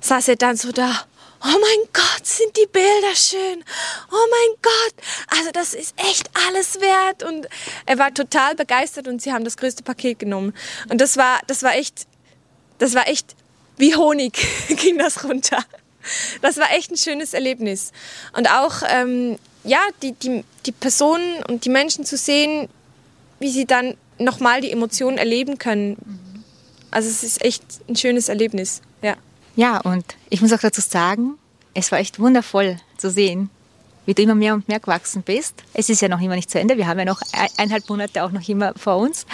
saß 0.00 0.28
er 0.28 0.36
dann 0.36 0.56
so 0.56 0.70
da 0.72 1.06
oh 1.44 1.58
mein 1.60 1.88
Gott, 1.92 2.26
sind 2.26 2.56
die 2.56 2.66
Bilder 2.66 3.14
schön. 3.14 3.64
Oh 4.10 4.26
mein 4.30 4.56
Gott, 4.62 4.94
also 5.38 5.50
das 5.52 5.74
ist 5.74 5.94
echt 5.96 6.30
alles 6.48 6.80
wert. 6.80 7.22
Und 7.22 7.48
er 7.86 7.98
war 7.98 8.12
total 8.14 8.54
begeistert 8.54 9.08
und 9.08 9.20
sie 9.20 9.32
haben 9.32 9.44
das 9.44 9.56
größte 9.56 9.82
Paket 9.82 10.18
genommen. 10.18 10.54
Und 10.88 11.00
das 11.00 11.16
war, 11.16 11.40
das 11.46 11.62
war 11.62 11.74
echt, 11.74 12.06
das 12.78 12.94
war 12.94 13.08
echt 13.08 13.36
wie 13.76 13.96
Honig 13.96 14.38
ging 14.68 14.98
das 14.98 15.24
runter. 15.24 15.64
Das 16.42 16.58
war 16.58 16.70
echt 16.72 16.90
ein 16.90 16.96
schönes 16.96 17.34
Erlebnis. 17.34 17.92
Und 18.36 18.50
auch, 18.50 18.82
ähm, 18.88 19.38
ja, 19.64 19.80
die, 20.02 20.12
die, 20.12 20.44
die 20.66 20.72
Personen 20.72 21.42
und 21.48 21.64
die 21.64 21.70
Menschen 21.70 22.04
zu 22.04 22.16
sehen, 22.16 22.68
wie 23.38 23.50
sie 23.50 23.64
dann 23.64 23.96
nochmal 24.18 24.60
die 24.60 24.70
Emotionen 24.70 25.18
erleben 25.18 25.58
können. 25.58 25.96
Also 26.90 27.08
es 27.08 27.24
ist 27.24 27.44
echt 27.44 27.64
ein 27.88 27.96
schönes 27.96 28.28
Erlebnis, 28.28 28.80
ja. 29.02 29.16
Ja, 29.56 29.80
und 29.80 30.04
ich 30.30 30.40
muss 30.40 30.52
auch 30.52 30.60
dazu 30.60 30.80
sagen, 30.80 31.38
es 31.74 31.90
war 31.92 31.98
echt 31.98 32.18
wundervoll 32.18 32.76
zu 32.96 33.10
sehen, 33.10 33.50
wie 34.06 34.14
du 34.14 34.22
immer 34.22 34.34
mehr 34.34 34.54
und 34.54 34.68
mehr 34.68 34.80
gewachsen 34.80 35.22
bist. 35.22 35.54
Es 35.72 35.88
ist 35.88 36.02
ja 36.02 36.08
noch 36.08 36.20
immer 36.20 36.36
nicht 36.36 36.50
zu 36.50 36.58
Ende. 36.58 36.76
Wir 36.76 36.86
haben 36.86 36.98
ja 36.98 37.04
noch 37.04 37.20
eineinhalb 37.32 37.88
Monate 37.88 38.22
auch 38.22 38.30
noch 38.30 38.46
immer 38.48 38.74
vor 38.76 38.96
uns, 38.96 39.26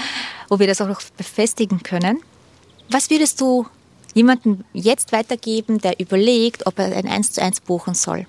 wo 0.48 0.58
wir 0.58 0.66
das 0.66 0.80
auch 0.80 0.88
noch 0.88 1.02
befestigen 1.16 1.82
können. 1.82 2.20
Was 2.88 3.10
würdest 3.10 3.40
du 3.40 3.66
jemandem 4.14 4.64
jetzt 4.72 5.12
weitergeben, 5.12 5.78
der 5.78 5.98
überlegt, 6.00 6.66
ob 6.66 6.78
er 6.78 6.96
ein 6.96 7.06
1 7.06 7.32
zu 7.32 7.42
1 7.42 7.60
buchen 7.60 7.94
soll? 7.94 8.26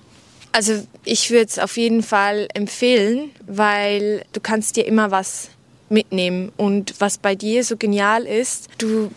Also 0.52 0.86
ich 1.04 1.30
würde 1.30 1.46
es 1.46 1.58
auf 1.58 1.76
jeden 1.76 2.02
Fall 2.02 2.48
empfehlen, 2.54 3.30
weil 3.46 4.24
du 4.32 4.40
kannst 4.40 4.76
dir 4.76 4.86
immer 4.86 5.10
was 5.10 5.48
mitnehmen. 5.88 6.52
Und 6.56 6.94
was 6.98 7.18
bei 7.18 7.34
dir 7.34 7.64
so 7.64 7.76
genial 7.76 8.26
ist, 8.26 8.68
du 8.78 9.10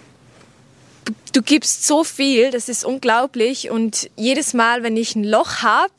du 1.33 1.41
gibst 1.41 1.85
so 1.85 2.03
viel, 2.03 2.51
das 2.51 2.69
ist 2.69 2.85
unglaublich. 2.85 3.69
Und 3.69 4.09
jedes 4.15 4.53
Mal, 4.53 4.83
wenn 4.83 4.97
ich 4.97 5.15
ein 5.15 5.23
Loch 5.23 5.61
habe, 5.61 5.93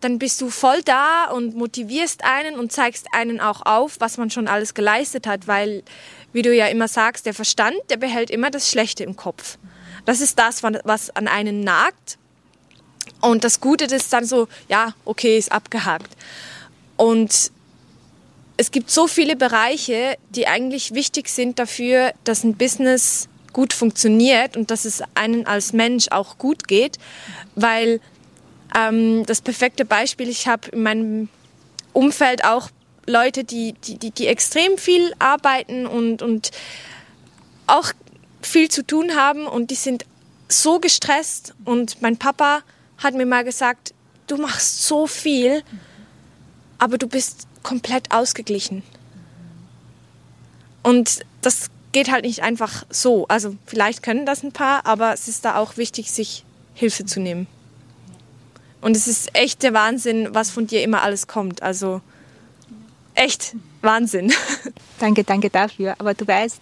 dann 0.00 0.18
bist 0.18 0.40
du 0.40 0.50
voll 0.50 0.82
da 0.82 1.26
und 1.26 1.54
motivierst 1.54 2.24
einen 2.24 2.58
und 2.58 2.72
zeigst 2.72 3.06
einen 3.12 3.40
auch 3.40 3.62
auf, 3.66 3.96
was 3.98 4.16
man 4.16 4.30
schon 4.30 4.48
alles 4.48 4.74
geleistet 4.74 5.26
hat, 5.26 5.46
weil, 5.46 5.82
wie 6.32 6.42
du 6.42 6.54
ja 6.54 6.66
immer 6.66 6.88
sagst, 6.88 7.26
der 7.26 7.34
Verstand, 7.34 7.76
der 7.90 7.98
behält 7.98 8.30
immer 8.30 8.50
das 8.50 8.70
Schlechte 8.70 9.04
im 9.04 9.16
Kopf. 9.16 9.58
Das 10.06 10.20
ist 10.20 10.38
das, 10.38 10.62
was 10.62 11.10
an 11.10 11.28
einen 11.28 11.60
nagt. 11.60 12.18
Und 13.20 13.44
das 13.44 13.60
Gute 13.60 13.84
ist 13.84 14.12
dann 14.12 14.24
so, 14.24 14.48
ja, 14.68 14.94
okay, 15.04 15.36
ist 15.36 15.52
abgehakt. 15.52 16.16
Und 16.96 17.52
es 18.56 18.70
gibt 18.70 18.90
so 18.90 19.06
viele 19.06 19.36
Bereiche, 19.36 20.16
die 20.30 20.46
eigentlich 20.46 20.94
wichtig 20.94 21.28
sind 21.28 21.58
dafür, 21.58 22.12
dass 22.24 22.44
ein 22.44 22.56
Business 22.56 23.28
gut 23.52 23.72
funktioniert 23.72 24.56
und 24.56 24.70
dass 24.70 24.84
es 24.84 25.02
einen 25.14 25.46
als 25.46 25.72
Mensch 25.72 26.08
auch 26.10 26.38
gut 26.38 26.68
geht, 26.68 26.98
weil 27.54 28.00
ähm, 28.76 29.24
das 29.26 29.40
perfekte 29.40 29.84
Beispiel, 29.84 30.28
ich 30.28 30.48
habe 30.48 30.68
in 30.70 30.82
meinem 30.82 31.28
Umfeld 31.92 32.44
auch 32.44 32.70
Leute, 33.06 33.44
die, 33.44 33.72
die, 33.72 33.98
die, 33.98 34.10
die 34.10 34.26
extrem 34.26 34.78
viel 34.78 35.12
arbeiten 35.18 35.86
und, 35.86 36.22
und 36.22 36.50
auch 37.66 37.92
viel 38.42 38.68
zu 38.68 38.86
tun 38.86 39.16
haben 39.16 39.46
und 39.46 39.70
die 39.70 39.76
sind 39.76 40.04
so 40.48 40.80
gestresst 40.80 41.54
und 41.64 42.02
mein 42.02 42.16
Papa 42.16 42.62
hat 42.98 43.14
mir 43.14 43.26
mal 43.26 43.44
gesagt, 43.44 43.94
du 44.26 44.36
machst 44.36 44.82
so 44.86 45.06
viel, 45.06 45.62
aber 46.78 46.98
du 46.98 47.06
bist 47.06 47.46
komplett 47.62 48.10
ausgeglichen. 48.12 48.82
Und 50.82 51.20
das 51.42 51.68
geht 51.92 52.10
halt 52.10 52.24
nicht 52.24 52.42
einfach 52.42 52.84
so. 52.90 53.26
Also 53.28 53.56
vielleicht 53.66 54.02
können 54.02 54.26
das 54.26 54.42
ein 54.42 54.52
paar, 54.52 54.86
aber 54.86 55.12
es 55.12 55.28
ist 55.28 55.44
da 55.44 55.56
auch 55.56 55.76
wichtig, 55.76 56.10
sich 56.10 56.44
Hilfe 56.74 57.04
zu 57.04 57.20
nehmen. 57.20 57.46
Und 58.80 58.96
es 58.96 59.06
ist 59.06 59.34
echt 59.34 59.62
der 59.62 59.74
Wahnsinn, 59.74 60.28
was 60.32 60.50
von 60.50 60.66
dir 60.66 60.82
immer 60.82 61.02
alles 61.02 61.26
kommt. 61.26 61.62
Also 61.62 62.00
echt 63.14 63.54
Wahnsinn. 63.82 64.32
Danke, 64.98 65.24
danke 65.24 65.48
dafür. 65.48 65.94
Aber 65.98 66.12
du 66.12 66.26
weißt, 66.26 66.60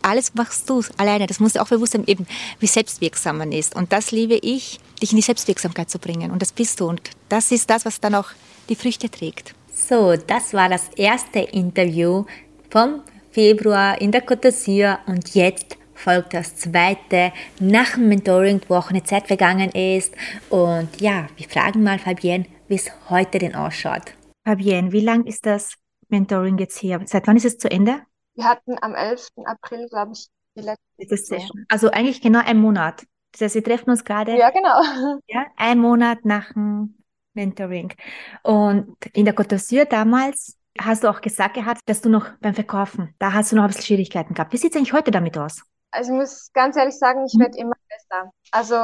alles 0.00 0.34
machst 0.34 0.68
du 0.70 0.82
alleine. 0.96 1.26
Das 1.26 1.40
musst 1.40 1.56
du 1.56 1.60
auch 1.60 1.68
bewusst 1.68 1.92
sein, 1.92 2.04
eben 2.06 2.26
wie 2.60 2.66
selbstwirksam 2.66 3.38
man 3.38 3.52
ist. 3.52 3.74
Und 3.74 3.92
das 3.92 4.10
liebe 4.10 4.34
ich, 4.34 4.80
dich 5.02 5.12
in 5.12 5.16
die 5.16 5.22
Selbstwirksamkeit 5.22 5.90
zu 5.90 5.98
bringen. 5.98 6.30
Und 6.30 6.40
das 6.40 6.52
bist 6.52 6.80
du. 6.80 6.88
Und 6.88 7.02
das 7.28 7.50
ist 7.52 7.68
das, 7.68 7.84
was 7.84 8.00
dann 8.00 8.14
auch 8.14 8.28
die 8.68 8.76
Früchte 8.76 9.10
trägt. 9.10 9.54
So, 9.74 10.16
das 10.16 10.52
war 10.54 10.68
das 10.68 10.88
erste 10.96 11.40
Interview 11.40 12.24
vom 12.70 13.02
Februar 13.32 14.00
in 14.00 14.12
der 14.12 14.26
Côte 14.26 14.48
d'Azur 14.48 14.98
und 15.06 15.34
jetzt 15.34 15.76
folgt 16.04 16.34
das 16.34 16.54
zweite 16.56 17.32
nach 17.58 17.94
dem 17.94 18.08
Mentoring, 18.08 18.60
wo 18.68 18.74
auch 18.74 18.90
eine 18.90 19.02
Zeit 19.02 19.26
vergangen 19.26 19.70
ist. 19.70 20.14
Und 20.50 21.00
ja, 21.00 21.26
wir 21.36 21.48
fragen 21.48 21.82
mal 21.82 21.98
Fabienne, 21.98 22.44
wie 22.68 22.74
es 22.74 22.90
heute 23.08 23.38
denn 23.38 23.54
ausschaut. 23.54 24.14
Fabienne, 24.46 24.92
wie 24.92 25.00
lang 25.00 25.24
ist 25.24 25.46
das 25.46 25.74
Mentoring 26.08 26.58
jetzt 26.58 26.78
hier? 26.78 27.00
Seit 27.06 27.26
wann 27.26 27.36
ist 27.36 27.46
es 27.46 27.56
zu 27.56 27.70
Ende? 27.70 28.02
Wir 28.34 28.44
hatten 28.44 28.76
am 28.82 28.94
11. 28.94 29.28
April, 29.46 29.88
glaube 29.88 30.12
ich, 30.12 30.28
die 30.56 30.60
letzte 30.60 31.16
Session. 31.16 31.64
Also 31.70 31.90
eigentlich 31.90 32.20
genau 32.20 32.40
einen 32.44 32.60
Monat. 32.60 33.06
Das 33.32 33.40
heißt, 33.40 33.54
wir 33.54 33.64
treffen 33.64 33.90
uns 33.90 34.04
gerade. 34.04 34.36
Ja, 34.36 34.50
genau. 34.50 35.20
Ja, 35.26 35.46
ein 35.56 35.78
Monat 35.78 36.24
nach 36.24 36.52
dem 36.52 36.98
Mentoring. 37.32 37.94
Und 38.42 38.94
in 39.14 39.24
der 39.24 39.34
Côte 39.34 39.56
d'Azur 39.56 39.86
damals 39.86 40.58
hast 40.78 41.04
du 41.04 41.08
auch 41.08 41.20
gesagt 41.20 41.54
gehabt, 41.54 41.80
dass 41.86 42.02
du 42.02 42.10
noch 42.10 42.26
beim 42.40 42.54
Verkaufen, 42.54 43.14
da 43.18 43.32
hast 43.32 43.52
du 43.52 43.56
noch 43.56 43.62
ein 43.62 43.68
bisschen 43.68 43.84
Schwierigkeiten 43.84 44.34
gehabt. 44.34 44.52
Wie 44.52 44.56
sieht 44.56 44.72
es 44.72 44.76
eigentlich 44.76 44.92
heute 44.92 45.10
damit 45.10 45.38
aus? 45.38 45.62
Also 45.94 46.12
ich 46.12 46.18
muss 46.18 46.52
ganz 46.52 46.76
ehrlich 46.76 46.98
sagen, 46.98 47.24
ich 47.24 47.34
mhm. 47.34 47.40
werde 47.40 47.58
immer 47.58 47.76
besser. 47.88 48.30
Also 48.50 48.76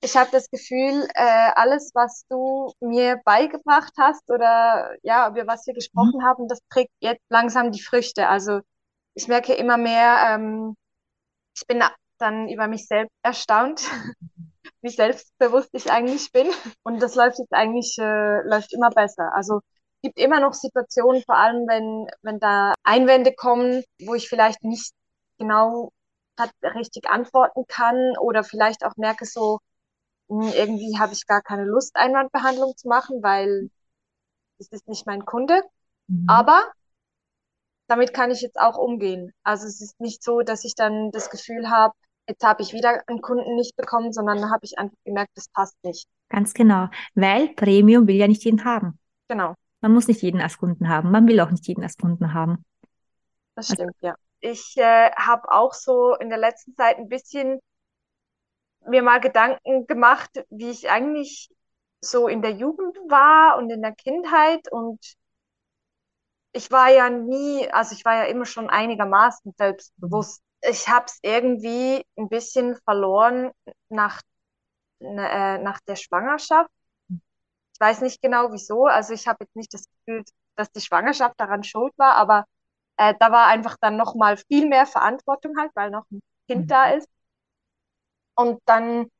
ich 0.00 0.16
habe 0.16 0.30
das 0.30 0.50
Gefühl, 0.50 1.06
äh, 1.14 1.50
alles, 1.54 1.90
was 1.94 2.24
du 2.28 2.72
mir 2.80 3.20
beigebracht 3.24 3.92
hast 3.98 4.30
oder 4.30 4.94
ja, 5.02 5.28
über 5.28 5.46
was 5.46 5.66
wir 5.66 5.74
gesprochen 5.74 6.20
mhm. 6.20 6.24
haben, 6.24 6.48
das 6.48 6.60
trägt 6.70 6.92
jetzt 7.00 7.24
langsam 7.28 7.72
die 7.72 7.82
Früchte. 7.82 8.28
Also 8.28 8.60
ich 9.14 9.28
merke 9.28 9.54
immer 9.54 9.76
mehr, 9.76 10.28
ähm, 10.30 10.76
ich 11.54 11.66
bin 11.66 11.82
dann 12.18 12.48
über 12.48 12.68
mich 12.68 12.86
selbst 12.86 13.14
erstaunt, 13.22 13.82
wie 14.82 14.90
selbstbewusst 14.90 15.70
ich 15.72 15.90
eigentlich 15.90 16.32
bin. 16.32 16.48
Und 16.82 17.02
das 17.02 17.14
läuft 17.14 17.38
jetzt 17.38 17.52
eigentlich, 17.52 17.96
äh, 17.98 18.42
läuft 18.42 18.72
immer 18.72 18.90
besser. 18.90 19.34
Also 19.34 19.60
gibt 20.02 20.18
immer 20.18 20.40
noch 20.40 20.52
Situationen, 20.54 21.22
vor 21.22 21.36
allem 21.36 21.66
wenn, 21.66 22.06
wenn 22.22 22.38
da 22.38 22.74
Einwände 22.84 23.34
kommen, 23.34 23.82
wo 24.02 24.14
ich 24.14 24.28
vielleicht 24.28 24.62
nicht 24.62 24.92
genau 25.38 25.90
richtig 26.74 27.08
antworten 27.08 27.64
kann 27.66 28.16
oder 28.18 28.44
vielleicht 28.44 28.84
auch 28.84 28.96
merke 28.96 29.24
so, 29.24 29.60
hm, 30.28 30.52
irgendwie 30.54 30.98
habe 30.98 31.12
ich 31.12 31.26
gar 31.26 31.42
keine 31.42 31.64
Lust, 31.64 31.96
Einwandbehandlung 31.96 32.76
zu 32.76 32.88
machen, 32.88 33.22
weil 33.22 33.70
das 34.58 34.68
ist 34.68 34.88
nicht 34.88 35.06
mein 35.06 35.24
Kunde. 35.24 35.62
Mhm. 36.08 36.24
Aber 36.28 36.62
damit 37.88 38.12
kann 38.12 38.30
ich 38.30 38.40
jetzt 38.40 38.58
auch 38.58 38.76
umgehen. 38.76 39.32
Also 39.42 39.66
es 39.66 39.80
ist 39.80 40.00
nicht 40.00 40.22
so, 40.22 40.40
dass 40.40 40.64
ich 40.64 40.74
dann 40.74 41.10
das 41.12 41.30
Gefühl 41.30 41.70
habe, 41.70 41.94
jetzt 42.28 42.44
habe 42.44 42.62
ich 42.62 42.72
wieder 42.72 43.02
einen 43.06 43.20
Kunden 43.20 43.54
nicht 43.54 43.76
bekommen, 43.76 44.12
sondern 44.12 44.50
habe 44.50 44.64
ich 44.64 44.78
einfach 44.78 44.96
gemerkt, 45.04 45.30
das 45.34 45.48
passt 45.48 45.76
nicht. 45.84 46.06
Ganz 46.28 46.54
genau, 46.54 46.88
weil 47.14 47.50
Premium 47.50 48.06
will 48.08 48.16
ja 48.16 48.26
nicht 48.26 48.44
jeden 48.44 48.64
haben. 48.64 48.98
Genau. 49.28 49.54
Man 49.80 49.92
muss 49.92 50.08
nicht 50.08 50.22
jeden 50.22 50.40
als 50.40 50.58
Kunden 50.58 50.88
haben, 50.88 51.10
man 51.10 51.28
will 51.28 51.38
auch 51.40 51.50
nicht 51.50 51.66
jeden 51.68 51.84
als 51.84 51.96
Kunden 51.96 52.34
haben. 52.34 52.64
Das 53.54 53.66
stimmt, 53.66 53.94
also, 54.02 54.06
ja. 54.06 54.14
Ich 54.40 54.76
äh, 54.76 55.10
habe 55.12 55.50
auch 55.50 55.74
so 55.74 56.14
in 56.16 56.28
der 56.28 56.38
letzten 56.38 56.74
Zeit 56.74 56.98
ein 56.98 57.08
bisschen 57.08 57.60
mir 58.86 59.02
mal 59.02 59.20
Gedanken 59.20 59.86
gemacht, 59.86 60.30
wie 60.50 60.70
ich 60.70 60.90
eigentlich 60.90 61.50
so 62.00 62.28
in 62.28 62.42
der 62.42 62.52
Jugend 62.52 62.96
war 63.08 63.58
und 63.58 63.70
in 63.70 63.82
der 63.82 63.92
Kindheit 63.94 64.70
und 64.70 65.00
ich 66.52 66.70
war 66.70 66.88
ja 66.90 67.10
nie, 67.10 67.68
also 67.70 67.94
ich 67.94 68.04
war 68.04 68.14
ja 68.16 68.24
immer 68.24 68.46
schon 68.46 68.70
einigermaßen 68.70 69.52
selbstbewusst. 69.58 70.42
Ich 70.62 70.88
habe 70.88 71.04
es 71.06 71.18
irgendwie 71.22 72.02
ein 72.16 72.28
bisschen 72.28 72.76
verloren 72.84 73.50
nach, 73.90 74.22
äh, 75.00 75.58
nach 75.58 75.80
der 75.88 75.96
Schwangerschaft. 75.96 76.70
Ich 77.74 77.80
weiß 77.80 78.00
nicht 78.00 78.22
genau 78.22 78.52
wieso. 78.52 78.86
Also 78.86 79.12
ich 79.12 79.28
habe 79.28 79.44
jetzt 79.44 79.56
nicht 79.56 79.72
das 79.74 79.84
Gefühl, 79.88 80.24
dass 80.56 80.70
die 80.72 80.80
Schwangerschaft 80.80 81.38
daran 81.38 81.62
schuld 81.64 81.92
war, 81.98 82.14
aber 82.14 82.46
äh, 82.96 83.14
da 83.18 83.30
war 83.32 83.46
einfach 83.46 83.76
dann 83.80 83.96
noch 83.96 84.14
mal 84.14 84.36
viel 84.36 84.66
mehr 84.68 84.86
Verantwortung 84.86 85.54
halt, 85.58 85.70
weil 85.74 85.90
noch 85.90 86.04
ein 86.10 86.20
Kind 86.48 86.62
mhm. 86.62 86.68
da 86.68 86.90
ist. 86.90 87.08
Und 88.34 88.60
dann 88.66 89.10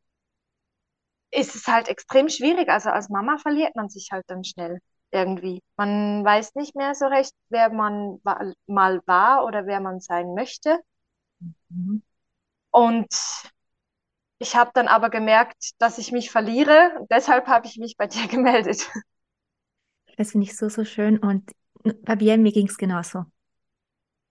ist 1.31 1.55
es 1.55 1.67
halt 1.67 1.89
extrem 1.89 2.29
schwierig. 2.29 2.69
Also 2.69 2.91
als 2.91 3.09
Mama 3.09 3.39
verliert 3.39 3.77
man 3.77 3.89
sich 3.89 4.11
halt 4.13 4.25
dann 4.29 4.45
schnell 4.45 4.79
irgendwie. 5.11 5.63
Man 5.77 6.25
weiß 6.25 6.55
nicht 6.55 6.75
mehr 6.77 6.95
so 6.95 7.07
recht, 7.07 7.33
wer 7.49 7.71
man 7.71 8.21
mal 8.67 9.03
war 9.07 9.45
oder 9.45 9.67
wer 9.67 9.81
man 9.81 10.01
sein 10.01 10.35
möchte. 10.35 10.81
Mhm. 11.69 12.03
Und 12.71 13.09
ich 14.39 14.55
habe 14.55 14.71
dann 14.75 14.89
aber 14.89 15.11
gemerkt, 15.11 15.73
dass 15.79 15.99
ich 15.99 16.13
mich 16.13 16.31
verliere. 16.31 16.93
Und 17.01 17.11
deshalb 17.11 17.47
habe 17.47 17.67
ich 17.67 17.79
mich 17.79 17.97
bei 17.97 18.07
dir 18.07 18.29
gemeldet. 18.29 18.89
Das 20.17 20.33
finde 20.33 20.47
ich 20.47 20.57
so, 20.57 20.69
so 20.69 20.85
schön. 20.85 21.19
Und 21.19 21.51
bei 22.03 22.17
mir, 22.17 22.39
mir 22.39 22.53
ging 22.53 22.69
es 22.69 22.79
genauso. 22.79 23.27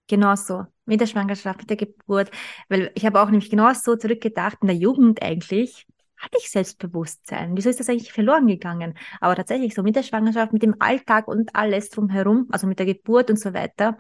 Genauso. 0.07 0.65
Mit 0.85 1.01
der 1.01 1.07
Schwangerschaft, 1.07 1.59
mit 1.59 1.69
der 1.69 1.77
Geburt. 1.77 2.31
Weil 2.69 2.91
ich 2.95 3.05
habe 3.05 3.21
auch 3.21 3.29
nämlich 3.29 3.49
genauso 3.49 3.95
zurückgedacht, 3.95 4.57
in 4.61 4.67
der 4.67 4.77
Jugend 4.77 5.21
eigentlich 5.21 5.87
hatte 6.17 6.37
ich 6.39 6.49
Selbstbewusstsein? 6.49 7.55
Wieso 7.57 7.69
ist 7.69 7.79
das 7.79 7.89
eigentlich 7.89 8.13
verloren 8.13 8.47
gegangen? 8.47 8.97
Aber 9.19 9.35
tatsächlich 9.35 9.73
so 9.73 9.83
mit 9.83 9.95
der 9.95 10.03
Schwangerschaft, 10.03 10.53
mit 10.53 10.63
dem 10.63 10.75
Alltag 10.79 11.27
und 11.27 11.55
alles 11.55 11.89
drumherum, 11.89 12.47
also 12.51 12.67
mit 12.67 12.79
der 12.79 12.85
Geburt 12.85 13.29
und 13.29 13.39
so 13.39 13.53
weiter, 13.53 13.97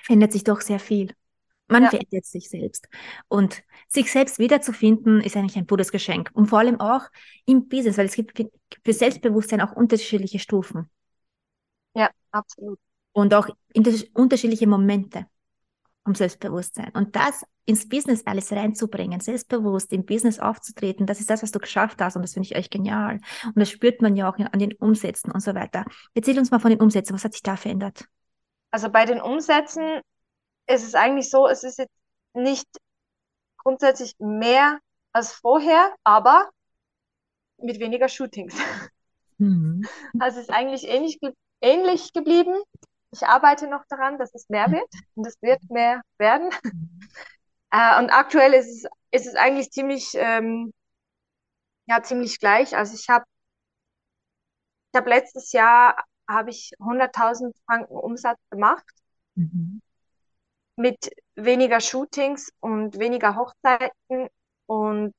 verändert 0.00 0.32
sich 0.32 0.44
doch 0.44 0.60
sehr 0.60 0.78
viel. 0.78 1.12
Man 1.68 1.84
ja. 1.84 1.90
verändert 1.90 2.24
sich 2.24 2.48
selbst. 2.48 2.88
Und 3.28 3.62
sich 3.88 4.10
selbst 4.10 4.38
wiederzufinden, 4.38 5.20
ist 5.20 5.36
eigentlich 5.36 5.56
ein 5.56 5.66
pures 5.66 5.92
Geschenk. 5.92 6.30
Und 6.32 6.46
vor 6.46 6.58
allem 6.58 6.80
auch 6.80 7.02
im 7.46 7.68
Business, 7.68 7.96
weil 7.96 8.06
es 8.06 8.14
gibt 8.14 8.36
für 8.84 8.92
Selbstbewusstsein 8.92 9.60
auch 9.60 9.72
unterschiedliche 9.72 10.38
Stufen. 10.38 10.90
Ja, 11.94 12.10
absolut. 12.30 12.78
Und 13.12 13.34
auch 13.34 13.48
unterschiedliche 14.14 14.66
Momente 14.66 15.26
um 16.04 16.14
Selbstbewusstsein. 16.14 16.90
Und 16.94 17.16
das 17.16 17.44
ins 17.66 17.88
Business 17.88 18.26
alles 18.26 18.50
reinzubringen, 18.52 19.20
selbstbewusst 19.20 19.92
im 19.92 20.04
Business 20.04 20.38
aufzutreten, 20.40 21.06
das 21.06 21.20
ist 21.20 21.30
das, 21.30 21.42
was 21.42 21.52
du 21.52 21.58
geschafft 21.58 22.00
hast 22.00 22.16
und 22.16 22.22
das 22.22 22.32
finde 22.32 22.46
ich 22.46 22.54
echt 22.54 22.70
genial. 22.70 23.20
Und 23.44 23.56
das 23.56 23.70
spürt 23.70 24.02
man 24.02 24.16
ja 24.16 24.28
auch 24.28 24.38
an 24.38 24.58
den 24.58 24.72
Umsätzen 24.74 25.30
und 25.30 25.40
so 25.40 25.54
weiter. 25.54 25.84
Erzähl 26.14 26.38
uns 26.38 26.50
mal 26.50 26.58
von 26.58 26.70
den 26.70 26.80
Umsätzen, 26.80 27.14
was 27.14 27.24
hat 27.24 27.32
sich 27.32 27.42
da 27.42 27.56
verändert? 27.56 28.06
Also 28.70 28.88
bei 28.88 29.04
den 29.04 29.20
Umsätzen 29.20 30.00
ist 30.66 30.84
es 30.84 30.94
eigentlich 30.94 31.30
so, 31.30 31.46
es 31.46 31.64
ist 31.64 31.78
jetzt 31.78 31.94
nicht 32.34 32.66
grundsätzlich 33.58 34.14
mehr 34.18 34.78
als 35.12 35.32
vorher, 35.32 35.94
aber 36.02 36.48
mit 37.58 37.78
weniger 37.78 38.08
Shootings. 38.08 38.54
Mhm. 39.38 39.86
Also 40.18 40.38
es 40.38 40.48
ist 40.48 40.54
eigentlich 40.54 40.88
ähnlich, 40.88 41.18
ähnlich 41.60 42.12
geblieben. 42.12 42.54
Ich 43.12 43.26
arbeite 43.26 43.66
noch 43.66 43.84
daran, 43.88 44.18
dass 44.18 44.34
es 44.34 44.48
mehr 44.48 44.70
wird 44.70 44.88
und 45.14 45.26
es 45.26 45.40
wird 45.42 45.62
mehr 45.70 46.02
werden. 46.18 46.50
Äh, 47.72 47.98
und 48.00 48.10
aktuell 48.10 48.54
ist 48.54 48.68
es, 48.68 48.90
ist 49.12 49.26
es 49.28 49.34
eigentlich 49.36 49.70
ziemlich, 49.70 50.12
ähm, 50.14 50.72
ja, 51.86 52.02
ziemlich 52.02 52.38
gleich. 52.40 52.76
Also 52.76 52.94
ich 52.94 53.08
habe 53.08 53.24
ich 54.92 54.98
hab 54.98 55.06
letztes 55.06 55.52
Jahr 55.52 55.96
habe 56.28 56.50
ich 56.50 56.72
100.000 56.78 57.52
Franken 57.64 57.94
Umsatz 57.94 58.38
gemacht 58.50 58.84
mhm. 59.34 59.80
mit 60.76 61.10
weniger 61.34 61.80
Shootings 61.80 62.52
und 62.60 62.98
weniger 62.98 63.36
Hochzeiten. 63.36 64.28
Und 64.66 65.14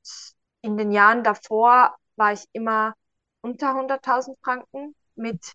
in 0.62 0.78
den 0.78 0.92
Jahren 0.92 1.24
davor 1.24 1.96
war 2.16 2.34
ich 2.34 2.46
immer 2.54 2.96
unter 3.42 3.76
100.000 3.76 4.36
Franken 4.44 4.96
mit 5.16 5.54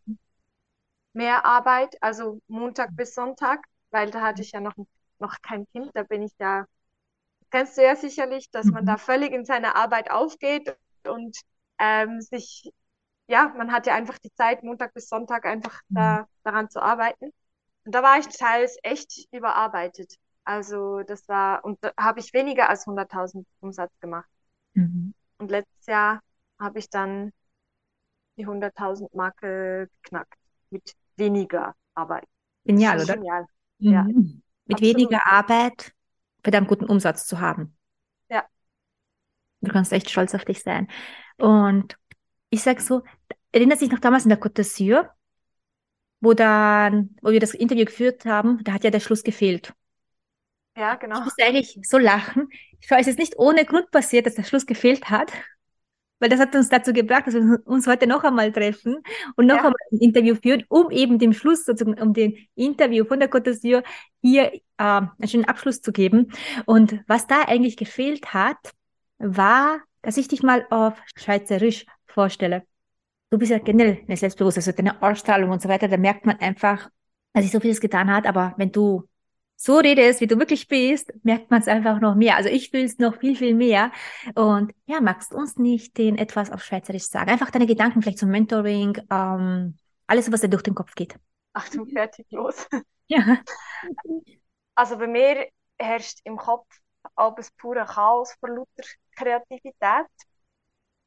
mehr 1.16 1.44
Arbeit, 1.44 1.96
also 2.02 2.40
Montag 2.46 2.94
bis 2.94 3.14
Sonntag, 3.14 3.64
weil 3.90 4.10
da 4.10 4.20
hatte 4.20 4.42
ich 4.42 4.52
ja 4.52 4.60
noch, 4.60 4.74
noch 5.18 5.36
kein 5.42 5.66
Kind, 5.72 5.90
da 5.94 6.02
bin 6.02 6.22
ich 6.22 6.32
ja, 6.38 6.66
kennst 7.50 7.78
du 7.78 7.82
ja 7.82 7.96
sicherlich, 7.96 8.50
dass 8.50 8.66
man 8.66 8.84
da 8.84 8.92
mhm. 8.92 8.98
völlig 8.98 9.32
in 9.32 9.44
seiner 9.44 9.76
Arbeit 9.76 10.10
aufgeht 10.10 10.76
und 11.04 11.36
ähm, 11.78 12.20
sich, 12.20 12.70
ja, 13.28 13.52
man 13.56 13.72
hat 13.72 13.86
ja 13.86 13.94
einfach 13.94 14.18
die 14.18 14.32
Zeit, 14.34 14.62
Montag 14.62 14.92
bis 14.94 15.08
Sonntag 15.08 15.46
einfach 15.46 15.80
da, 15.88 16.20
mhm. 16.20 16.26
daran 16.44 16.70
zu 16.70 16.80
arbeiten. 16.82 17.32
Und 17.84 17.94
da 17.94 18.02
war 18.02 18.18
ich 18.18 18.26
teils 18.28 18.76
echt 18.82 19.26
überarbeitet. 19.32 20.16
Also 20.44 21.02
das 21.02 21.28
war, 21.28 21.64
und 21.64 21.78
da 21.82 21.92
habe 21.98 22.20
ich 22.20 22.32
weniger 22.34 22.68
als 22.68 22.86
100.000 22.86 23.44
Umsatz 23.60 23.92
gemacht. 24.00 24.28
Mhm. 24.74 25.14
Und 25.38 25.50
letztes 25.50 25.86
Jahr 25.86 26.20
habe 26.58 26.78
ich 26.78 26.90
dann 26.90 27.32
die 28.36 28.46
100.000 28.46 29.08
Marke 29.16 29.88
geknackt 30.02 30.38
mit 30.70 30.94
weniger 31.18 31.74
Arbeit. 31.94 32.24
Genial, 32.64 33.00
oder? 33.02 33.14
Genial. 33.14 33.46
Mhm. 33.78 33.92
Ja. 33.92 34.02
Mit 34.02 34.78
Absolut. 34.78 34.96
weniger 34.96 35.26
Arbeit 35.26 35.92
verdammt 36.42 36.68
guten 36.68 36.86
Umsatz 36.86 37.26
zu 37.26 37.40
haben. 37.40 37.76
Ja. 38.28 38.44
Du 39.60 39.72
kannst 39.72 39.92
echt 39.92 40.10
stolz 40.10 40.34
auf 40.34 40.44
dich 40.44 40.62
sein. 40.62 40.88
Und 41.38 41.96
ich 42.50 42.62
sag 42.62 42.80
so, 42.80 43.02
erinnert 43.52 43.78
sich 43.78 43.90
noch 43.90 43.98
damals 43.98 44.24
in 44.24 44.28
der 44.30 44.40
Côte 44.40 44.62
d'Azur, 44.62 45.08
wo 46.20 46.34
dann, 46.34 47.16
wo 47.22 47.30
wir 47.30 47.40
das 47.40 47.54
Interview 47.54 47.84
geführt 47.84 48.24
haben, 48.24 48.62
da 48.64 48.72
hat 48.72 48.84
ja 48.84 48.90
der 48.90 49.00
Schluss 49.00 49.22
gefehlt. 49.22 49.74
Ja, 50.76 50.94
genau. 50.96 51.18
Ich 51.18 51.24
muss 51.24 51.34
eigentlich 51.40 51.78
so 51.82 51.98
lachen. 51.98 52.48
Ich 52.80 52.90
weiß, 52.90 53.06
es 53.06 53.12
ist 53.12 53.18
nicht 53.18 53.38
ohne 53.38 53.64
Grund 53.64 53.90
passiert, 53.90 54.26
dass 54.26 54.34
der 54.34 54.44
Schluss 54.44 54.66
gefehlt 54.66 55.10
hat 55.10 55.32
weil 56.18 56.28
das 56.28 56.40
hat 56.40 56.54
uns 56.54 56.68
dazu 56.68 56.92
gebracht, 56.92 57.26
dass 57.26 57.34
wir 57.34 57.60
uns 57.64 57.86
heute 57.86 58.06
noch 58.06 58.24
einmal 58.24 58.52
treffen 58.52 59.02
und 59.36 59.46
noch 59.46 59.56
ja. 59.56 59.64
einmal 59.64 59.74
ein 59.92 59.98
Interview 59.98 60.34
führen, 60.34 60.64
um 60.68 60.90
eben 60.90 61.18
dem 61.18 61.32
Schluss, 61.32 61.64
sozusagen, 61.64 62.00
um 62.00 62.14
den 62.14 62.36
Interview 62.54 63.04
von 63.04 63.20
der 63.20 63.30
Côte 63.30 63.50
d'Azur 63.50 63.82
hier 64.22 64.52
äh, 64.54 64.60
einen 64.78 65.28
schönen 65.28 65.44
Abschluss 65.44 65.82
zu 65.82 65.92
geben. 65.92 66.32
Und 66.64 67.00
was 67.06 67.26
da 67.26 67.42
eigentlich 67.46 67.76
gefehlt 67.76 68.32
hat, 68.32 68.56
war, 69.18 69.80
dass 70.02 70.16
ich 70.16 70.28
dich 70.28 70.42
mal 70.42 70.66
auf 70.70 70.94
Schweizerisch 71.16 71.84
vorstelle. 72.06 72.62
Du 73.30 73.38
bist 73.38 73.50
ja 73.50 73.58
generell 73.58 73.98
eine 74.06 74.16
Selbstbewusstsein, 74.16 74.62
also 74.62 74.72
deine 74.72 75.02
Ausstrahlung 75.02 75.50
und 75.50 75.60
so 75.60 75.68
weiter, 75.68 75.88
da 75.88 75.96
merkt 75.96 76.26
man 76.26 76.36
einfach, 76.38 76.88
dass 77.32 77.42
sich 77.42 77.52
so 77.52 77.60
vieles 77.60 77.80
getan 77.80 78.10
hat, 78.10 78.26
aber 78.26 78.54
wenn 78.56 78.72
du 78.72 79.04
so 79.56 79.78
redest, 79.78 80.20
wie 80.20 80.26
du 80.26 80.38
wirklich 80.38 80.68
bist, 80.68 81.12
merkt 81.24 81.50
man 81.50 81.60
es 81.60 81.68
einfach 81.68 82.00
noch 82.00 82.14
mehr. 82.14 82.36
Also 82.36 82.48
ich 82.48 82.70
fühle 82.70 82.84
es 82.84 82.98
noch 82.98 83.18
viel, 83.18 83.36
viel 83.36 83.54
mehr. 83.54 83.90
Und 84.34 84.72
ja, 84.86 85.00
magst 85.00 85.32
du 85.32 85.36
uns 85.36 85.56
nicht 85.56 85.96
den 85.96 86.18
etwas 86.18 86.52
auf 86.52 86.62
Schweizerisch 86.62 87.04
sagen? 87.04 87.30
Einfach 87.30 87.50
deine 87.50 87.66
Gedanken 87.66 88.02
vielleicht 88.02 88.18
zum 88.18 88.30
Mentoring, 88.30 88.98
ähm, 89.10 89.76
alles, 90.06 90.30
was 90.30 90.42
dir 90.42 90.48
durch 90.48 90.62
den 90.62 90.74
Kopf 90.74 90.94
geht. 90.94 91.18
Ach 91.54 91.68
du, 91.68 91.86
fertig, 91.86 92.26
los. 92.30 92.66
Ja. 93.08 93.38
Also 94.74 94.98
bei 94.98 95.06
mir 95.06 95.48
herrscht 95.78 96.18
im 96.24 96.36
Kopf 96.36 96.66
alles 97.14 97.52
pure 97.52 97.84
Chaos 97.84 98.34
vor 98.40 98.48
lauter 98.48 98.82
Kreativität. 99.14 100.06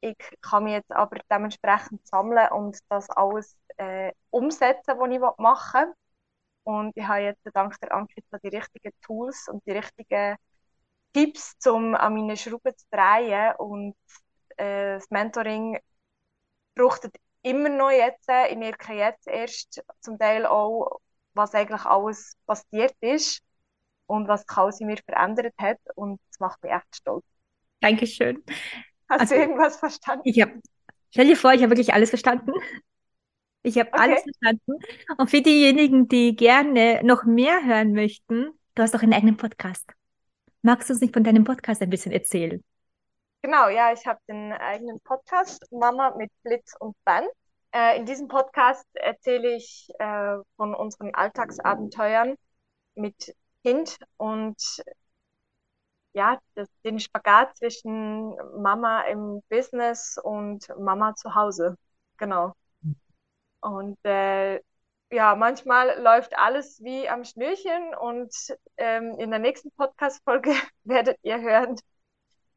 Ich 0.02 0.18
kann 0.42 0.64
mich 0.64 0.74
jetzt 0.74 0.92
aber 0.92 1.20
dementsprechend 1.30 2.08
sammeln 2.08 2.48
und 2.52 2.80
das 2.90 3.10
alles 3.10 3.58
äh, 3.78 4.14
umsetzen, 4.30 4.98
was 4.98 5.12
ich 5.12 5.20
machen 5.38 5.88
will. 5.88 5.96
Und 6.64 6.96
ich 6.96 7.08
habe 7.08 7.22
jetzt 7.22 7.42
dank 7.54 7.80
der 7.80 7.94
Ankita 7.94 8.38
die 8.40 8.50
richtigen 8.50 8.94
Tools 9.02 9.48
und 9.48 9.66
die 9.66 9.72
richtigen 9.72 10.36
Tipps, 11.14 11.56
um 11.66 11.96
an 11.96 12.14
meine 12.14 12.38
Schrauben 12.38 12.76
zu 12.76 12.86
drehen. 12.92 13.56
Und 13.58 13.96
äh, 14.58 14.96
das 14.96 15.10
Mentoring 15.10 15.80
fruchtet 16.78 17.16
immer 17.42 17.70
noch 17.70 17.92
jetzt. 17.92 18.28
Ich 18.50 18.58
merke 18.58 18.94
jetzt 18.94 19.28
erst 19.28 19.84
zum 20.02 20.20
Teil 20.20 20.46
auch, 20.46 21.00
was 21.34 21.54
eigentlich 21.54 21.86
alles 21.86 22.36
passiert 22.46 22.96
ist 23.02 23.42
und 24.08 24.28
was 24.28 24.46
Kausi 24.46 24.86
mir 24.86 24.98
verändert 24.98 25.54
hat. 25.58 25.80
Und 25.96 26.20
das 26.30 26.40
macht 26.40 26.62
mich 26.64 26.72
echt 26.72 26.96
stolz. 26.96 27.26
Dankeschön. 27.80 28.44
Hast 29.10 29.22
also, 29.22 29.36
du 29.36 29.42
irgendwas 29.42 29.78
verstanden? 29.78 30.22
Ich 30.26 30.42
habe, 30.42 30.60
stell 31.12 31.28
dir 31.28 31.38
vor, 31.38 31.54
ich 31.54 31.62
habe 31.62 31.72
wirklich 31.72 31.94
alles 31.94 32.10
verstanden. 32.10 32.52
Ich 33.70 33.78
habe 33.78 33.94
okay. 33.94 34.02
alles 34.02 34.24
verstanden. 34.24 34.80
Und 35.20 35.30
für 35.30 35.42
diejenigen, 35.42 36.08
die 36.08 36.36
gerne 36.36 37.02
noch 37.04 37.24
mehr 37.24 37.64
hören 37.64 37.94
möchten, 37.94 38.50
du 38.74 38.82
hast 38.82 38.96
auch 38.96 39.04
einen 39.04 39.14
eigenen 39.14 39.38
Podcast. 39.38 39.94
Magst 40.64 40.90
du 40.90 40.94
uns 40.94 41.02
nicht 41.02 41.14
von 41.14 41.24
deinem 41.24 41.44
Podcast 41.44 41.80
ein 41.84 41.92
bisschen 41.92 42.12
erzählen? 42.12 42.64
Genau, 43.44 43.70
ja, 43.70 43.94
ich 43.94 44.08
habe 44.08 44.20
den 44.28 44.54
eigenen 44.54 45.00
Podcast 45.02 45.72
Mama 45.72 46.16
mit 46.18 46.32
Blitz 46.42 46.74
und 46.80 46.96
Band. 47.06 47.28
Äh, 47.72 47.98
in 47.98 48.08
diesem 48.08 48.28
Podcast 48.28 48.88
erzähle 48.94 49.56
ich 49.56 49.88
äh, 50.00 50.38
von 50.56 50.74
unseren 50.74 51.14
Alltagsabenteuern 51.14 52.38
mit 52.96 53.36
Kind 53.64 54.00
und 54.18 54.82
ja, 56.14 56.40
das, 56.56 56.68
den 56.84 57.00
Spagat 57.00 57.56
zwischen 57.56 58.36
Mama 58.60 59.02
im 59.02 59.44
Business 59.48 60.18
und 60.22 60.68
Mama 60.80 61.14
zu 61.14 61.36
Hause. 61.36 61.76
Genau. 62.18 62.56
Und 63.62 63.98
äh, 64.04 64.60
ja, 65.12 65.36
manchmal 65.36 66.00
läuft 66.02 66.38
alles 66.38 66.82
wie 66.84 67.10
am 67.10 67.24
Schnürchen 67.24 67.96
und 68.00 68.32
ähm, 68.78 69.16
in 69.18 69.32
der 69.32 69.40
nächsten 69.40 69.72
Podcast-Folge 69.72 70.54
werdet 70.84 71.18
ihr 71.24 71.42
hören, 71.42 71.76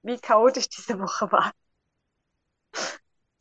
wie 0.02 0.18
chaotisch 0.18 0.68
diese 0.68 0.98
Woche 0.98 1.32
war. 1.32 1.52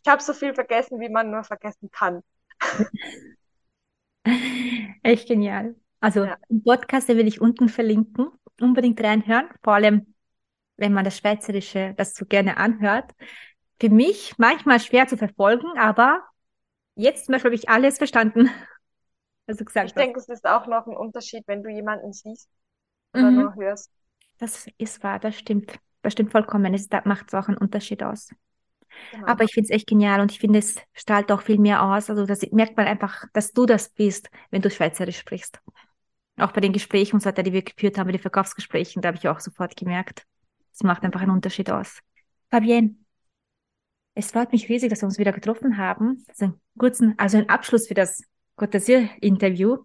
Ich 0.03 0.09
habe 0.09 0.21
so 0.21 0.33
viel 0.33 0.53
vergessen, 0.53 0.99
wie 0.99 1.09
man 1.09 1.29
nur 1.29 1.43
vergessen 1.43 1.91
kann. 1.91 2.23
Echt 5.03 5.27
genial. 5.27 5.75
Also 5.99 6.25
ja. 6.25 6.37
den 6.49 6.63
Podcast, 6.63 7.09
den 7.09 7.17
will 7.17 7.27
ich 7.27 7.41
unten 7.41 7.69
verlinken. 7.69 8.31
Unbedingt 8.59 9.03
reinhören. 9.03 9.49
Vor 9.63 9.73
allem, 9.73 10.13
wenn 10.77 10.93
man 10.93 11.05
das 11.05 11.17
Schweizerische 11.17 11.93
das 11.97 12.15
so 12.15 12.25
gerne 12.25 12.57
anhört. 12.57 13.11
Für 13.79 13.89
mich 13.89 14.35
manchmal 14.37 14.79
schwer 14.79 15.07
zu 15.07 15.17
verfolgen, 15.17 15.77
aber 15.77 16.23
jetzt 16.95 17.25
zum 17.25 17.33
Beispiel 17.33 17.49
habe 17.49 17.55
ich 17.55 17.69
alles 17.69 17.97
verstanden. 17.97 18.49
Also 19.47 19.65
gesagt 19.65 19.87
ich 19.87 19.93
denke, 19.93 20.19
es 20.19 20.29
ist 20.29 20.45
auch 20.45 20.67
noch 20.67 20.85
ein 20.85 20.95
Unterschied, 20.95 21.43
wenn 21.47 21.61
du 21.61 21.69
jemanden 21.69 22.13
siehst 22.13 22.47
oder 23.11 23.31
mhm. 23.31 23.39
nur 23.41 23.55
hörst. 23.55 23.91
Das 24.37 24.67
ist 24.77 25.03
wahr, 25.03 25.19
das 25.19 25.35
stimmt. 25.35 25.77
Das 26.03 26.13
stimmt 26.13 26.31
vollkommen. 26.31 26.73
Es 26.73 26.87
macht 27.03 27.27
es 27.27 27.33
auch 27.33 27.47
einen 27.47 27.57
Unterschied 27.57 28.03
aus. 28.03 28.29
Genau. 29.11 29.27
Aber 29.27 29.43
ich 29.43 29.53
finde 29.53 29.65
es 29.65 29.75
echt 29.75 29.87
genial 29.87 30.21
und 30.21 30.31
ich 30.31 30.39
finde, 30.39 30.59
es 30.59 30.75
strahlt 30.93 31.31
auch 31.31 31.41
viel 31.41 31.59
mehr 31.59 31.83
aus. 31.83 32.09
Also 32.09 32.25
das 32.25 32.41
merkt 32.51 32.77
man 32.77 32.87
einfach, 32.87 33.25
dass 33.33 33.51
du 33.51 33.65
das 33.65 33.89
bist, 33.89 34.29
wenn 34.51 34.61
du 34.61 34.69
Schweizerisch 34.69 35.17
sprichst. 35.17 35.59
Auch 36.37 36.51
bei 36.51 36.61
den 36.61 36.73
Gesprächen 36.73 37.15
und 37.15 37.21
so 37.21 37.27
weiter, 37.27 37.43
die 37.43 37.53
wir 37.53 37.61
geführt 37.61 37.97
haben, 37.97 38.07
bei 38.07 38.13
den 38.13 38.21
Verkaufsgesprächen, 38.21 39.01
da 39.01 39.09
habe 39.09 39.17
ich 39.17 39.27
auch 39.27 39.39
sofort 39.39 39.75
gemerkt. 39.75 40.25
Es 40.73 40.83
macht 40.83 41.03
einfach 41.03 41.21
einen 41.21 41.31
Unterschied 41.31 41.69
aus. 41.69 41.99
Fabienne, 42.49 42.95
es 44.13 44.31
freut 44.31 44.51
mich 44.51 44.67
riesig, 44.69 44.89
dass 44.89 45.01
wir 45.01 45.07
uns 45.07 45.17
wieder 45.17 45.31
getroffen 45.31 45.77
haben. 45.77 46.23
Also 46.27 46.45
einen 46.45 46.61
kurzen, 46.77 47.13
also 47.17 47.37
ein 47.37 47.49
Abschluss 47.49 47.87
für 47.87 47.93
das 47.93 48.23
Gottesir-Interview. 48.57 49.77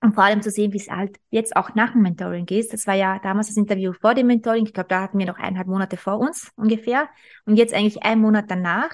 Und 0.00 0.14
vor 0.14 0.24
allem 0.24 0.42
zu 0.42 0.50
sehen, 0.50 0.72
wie 0.72 0.78
es 0.78 0.90
halt 0.90 1.20
jetzt 1.30 1.54
auch 1.54 1.76
nach 1.76 1.92
dem 1.92 2.02
Mentoring 2.02 2.48
ist. 2.48 2.72
Das 2.72 2.88
war 2.88 2.94
ja 2.94 3.20
damals 3.20 3.46
das 3.46 3.56
Interview 3.56 3.92
vor 3.92 4.14
dem 4.14 4.26
Mentoring. 4.26 4.66
Ich 4.66 4.74
glaube, 4.74 4.88
da 4.88 5.02
hatten 5.02 5.16
wir 5.18 5.26
noch 5.26 5.38
eineinhalb 5.38 5.68
Monate 5.68 5.96
vor 5.96 6.18
uns 6.18 6.50
ungefähr. 6.56 7.08
Und 7.44 7.56
jetzt 7.56 7.72
eigentlich 7.72 8.02
ein 8.02 8.18
Monat 8.18 8.46
danach. 8.48 8.90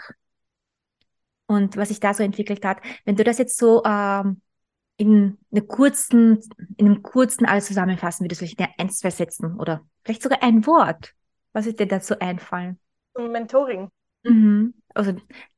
Und 1.46 1.78
was 1.78 1.88
sich 1.88 2.00
da 2.00 2.12
so 2.12 2.22
entwickelt 2.22 2.62
hat. 2.62 2.82
Wenn 3.06 3.16
du 3.16 3.24
das 3.24 3.38
jetzt 3.38 3.56
so 3.56 3.82
ähm, 3.86 4.42
in, 4.98 5.38
einer 5.50 5.62
kurzen, 5.62 6.40
in 6.76 6.86
einem 6.86 7.02
kurzen 7.02 7.46
alles 7.46 7.66
zusammenfassen 7.66 8.24
würdest, 8.24 8.40
vielleicht 8.40 8.60
in 8.60 8.66
ein, 8.76 8.90
zwei 8.90 9.10
Sätzen 9.10 9.58
oder 9.58 9.80
vielleicht 10.04 10.22
sogar 10.22 10.42
ein 10.42 10.66
Wort. 10.66 11.14
Was 11.54 11.66
ist 11.66 11.80
dir 11.80 11.86
dazu 11.86 12.18
einfallen? 12.18 12.78
Zum 13.14 13.32
Mentoring. 13.32 13.88
Mhm. 14.22 14.74
Also 14.94 15.12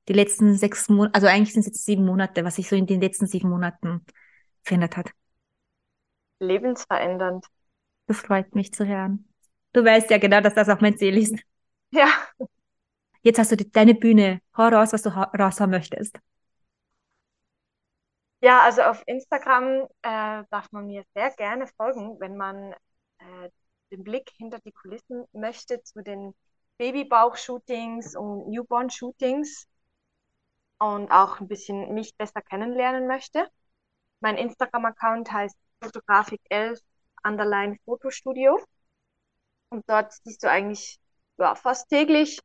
die 0.09 0.12
letzten 0.12 0.55
sechs 0.57 0.88
Monate, 0.88 1.14
also 1.14 1.27
eigentlich 1.27 1.53
sind 1.53 1.61
es 1.61 1.66
jetzt 1.66 1.85
sieben 1.85 2.05
Monate, 2.05 2.44
was 2.44 2.57
sich 2.57 2.68
so 2.68 2.77
in 2.77 2.87
den 2.87 3.01
letzten 3.01 3.27
sieben 3.27 3.49
Monaten 3.49 4.05
verändert 4.62 4.96
hat. 4.96 5.11
Lebensverändernd. 6.40 7.46
Das 8.07 8.18
freut 8.18 8.55
mich 8.55 8.73
zu 8.73 8.87
hören. 8.87 9.29
Du 9.73 9.85
weißt 9.85 10.11
ja 10.11 10.18
genau, 10.18 10.40
dass 10.40 10.55
das 10.55 10.68
auch 10.68 10.81
mein 10.81 10.96
Ziel 10.96 11.16
ist. 11.16 11.37
Ja. 11.92 12.09
Jetzt 13.23 13.38
hast 13.38 13.53
du 13.53 13.57
die, 13.57 13.70
deine 13.70 13.94
Bühne. 13.94 14.40
Hau 14.57 14.68
raus, 14.68 14.92
was 14.92 15.03
du 15.03 15.11
raushauen 15.11 15.70
möchtest. 15.70 16.18
Ja, 18.42 18.62
also 18.62 18.83
auf 18.83 19.03
Instagram 19.07 19.87
äh, 20.03 20.44
darf 20.51 20.73
man 20.73 20.87
mir 20.87 21.05
sehr 21.14 21.31
gerne 21.33 21.66
folgen, 21.66 22.18
wenn 22.20 22.37
man 22.37 22.73
äh, 23.18 23.51
den 23.92 24.03
Blick 24.03 24.31
hinter 24.37 24.59
die 24.61 24.73
Kulissen 24.73 25.25
möchte 25.33 25.83
zu 25.83 26.03
den 26.03 26.35
Babybauch-Shootings 26.81 28.16
und 28.16 28.49
Newborn-Shootings 28.49 29.69
und 30.79 31.11
auch 31.11 31.38
ein 31.38 31.47
bisschen 31.47 31.93
mich 31.93 32.16
besser 32.16 32.40
kennenlernen 32.40 33.07
möchte. 33.07 33.47
Mein 34.21 34.38
Instagram-Account 34.38 35.31
heißt 35.31 35.55
Fotografik 35.83 36.40
11 36.49 36.81
Underline 37.23 37.77
Fotostudio. 37.85 38.59
Und 39.69 39.85
dort 39.90 40.14
siehst 40.25 40.43
du 40.43 40.51
eigentlich 40.51 40.99
ja, 41.38 41.55
fast 41.55 41.90
täglich 41.90 42.40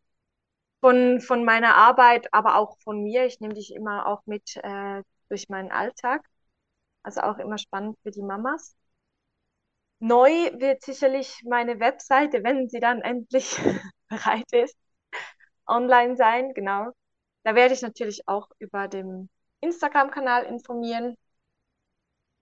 von, 0.82 1.22
von 1.22 1.46
meiner 1.46 1.76
Arbeit, 1.76 2.34
aber 2.34 2.58
auch 2.58 2.78
von 2.80 3.04
mir. 3.04 3.26
Ich 3.26 3.40
nehme 3.40 3.54
dich 3.54 3.74
immer 3.74 4.06
auch 4.06 4.22
mit 4.26 4.58
äh, 4.58 5.02
durch 5.30 5.48
meinen 5.48 5.72
Alltag. 5.72 6.26
Also 7.04 7.22
auch 7.22 7.38
immer 7.38 7.58
spannend 7.58 7.98
für 8.04 8.12
die 8.12 8.22
Mamas. 8.22 8.76
Neu 10.00 10.30
wird 10.60 10.84
sicherlich 10.84 11.42
meine 11.46 11.80
Webseite, 11.80 12.44
wenn 12.44 12.68
sie 12.68 12.82
dann 12.82 13.02
endlich 13.02 13.58
bereit 14.10 14.52
ist, 14.52 14.76
online 15.68 16.16
sein, 16.18 16.54
genau. 16.54 16.92
Da 17.44 17.56
werde 17.56 17.74
ich 17.74 17.82
natürlich 17.82 18.28
auch 18.28 18.50
über 18.60 18.88
den 18.88 19.30
Instagram-Kanal 19.62 20.46
informieren. 20.46 21.16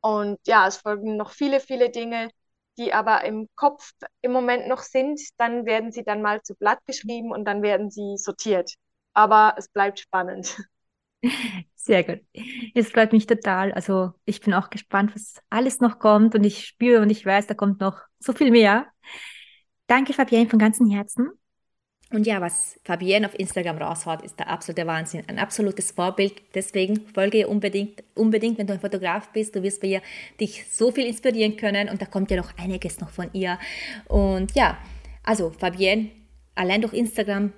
Und 0.02 0.40
ja, 0.46 0.68
es 0.68 0.78
folgen 0.78 1.18
noch 1.18 1.32
viele, 1.32 1.60
viele 1.60 1.90
Dinge, 1.90 2.30
die 2.78 2.94
aber 2.94 3.24
im 3.24 3.48
Kopf 3.56 3.94
im 4.22 4.32
Moment 4.32 4.68
noch 4.68 4.82
sind. 4.82 5.22
Dann 5.38 5.66
werden 5.66 5.92
sie 5.92 6.04
dann 6.04 6.22
mal 6.22 6.42
zu 6.42 6.56
Blatt 6.56 6.80
geschrieben 6.86 7.32
und 7.32 7.46
dann 7.46 7.62
werden 7.62 7.90
sie 7.90 8.18
sortiert. 8.18 8.74
Aber 9.14 9.56
es 9.58 9.70
bleibt 9.70 10.00
spannend. 10.00 10.58
Sehr 11.76 12.04
gut. 12.04 12.22
Es 12.76 12.90
freut 12.92 13.14
mich 13.14 13.28
total. 13.28 13.72
Also 13.74 14.14
ich 14.26 14.42
bin 14.42 14.54
auch 14.54 14.70
gespannt, 14.70 15.16
was 15.16 15.42
alles 15.50 15.80
noch 15.80 16.00
kommt 16.00 16.36
und 16.36 16.44
ich 16.44 16.66
spüre 16.66 17.02
und 17.02 17.10
ich 17.10 17.26
weiß, 17.26 17.48
da 17.48 17.54
kommt 17.54 17.80
noch 17.82 18.02
so 18.20 18.34
viel 18.34 18.52
mehr. 18.52 18.88
Danke, 19.88 20.14
Fabienne, 20.14 20.50
von 20.50 20.60
ganzem 20.60 20.90
Herzen. 20.90 21.32
Und 22.14 22.28
ja, 22.28 22.40
was 22.42 22.80
Fabienne 22.84 23.26
auf 23.26 23.38
Instagram 23.40 23.80
raushaut, 23.80 24.22
ist 24.22 24.38
der 24.38 24.48
absolute 24.48 24.86
Wahnsinn. 24.86 25.24
Ein 25.26 25.40
absolutes 25.40 25.90
Vorbild. 25.92 26.44
Deswegen 26.54 27.08
folge 27.12 27.40
ihr 27.40 27.50
unbedingt, 27.50 28.04
unbedingt, 28.14 28.60
wenn 28.60 28.68
du 28.68 28.74
ein 28.74 28.80
Fotograf 28.80 29.30
bist. 29.30 29.56
Du 29.56 29.64
wirst 29.64 29.82
bei 29.82 29.88
ihr 29.88 30.02
dich 30.40 30.64
so 30.70 30.92
viel 30.92 31.08
inspirieren 31.08 31.58
können 31.58 31.90
und 31.90 32.00
da 32.04 32.06
kommt 32.06 32.30
ja 32.30 32.38
noch 32.38 32.56
einiges 32.56 33.00
noch 33.00 33.10
von 33.10 33.32
ihr. 33.34 33.58
Und 34.08 34.54
ja, 34.54 34.78
also 35.24 35.50
Fabienne, 35.58 36.12
allein 36.54 36.82
durch 36.82 36.94
Instagram 36.94 37.52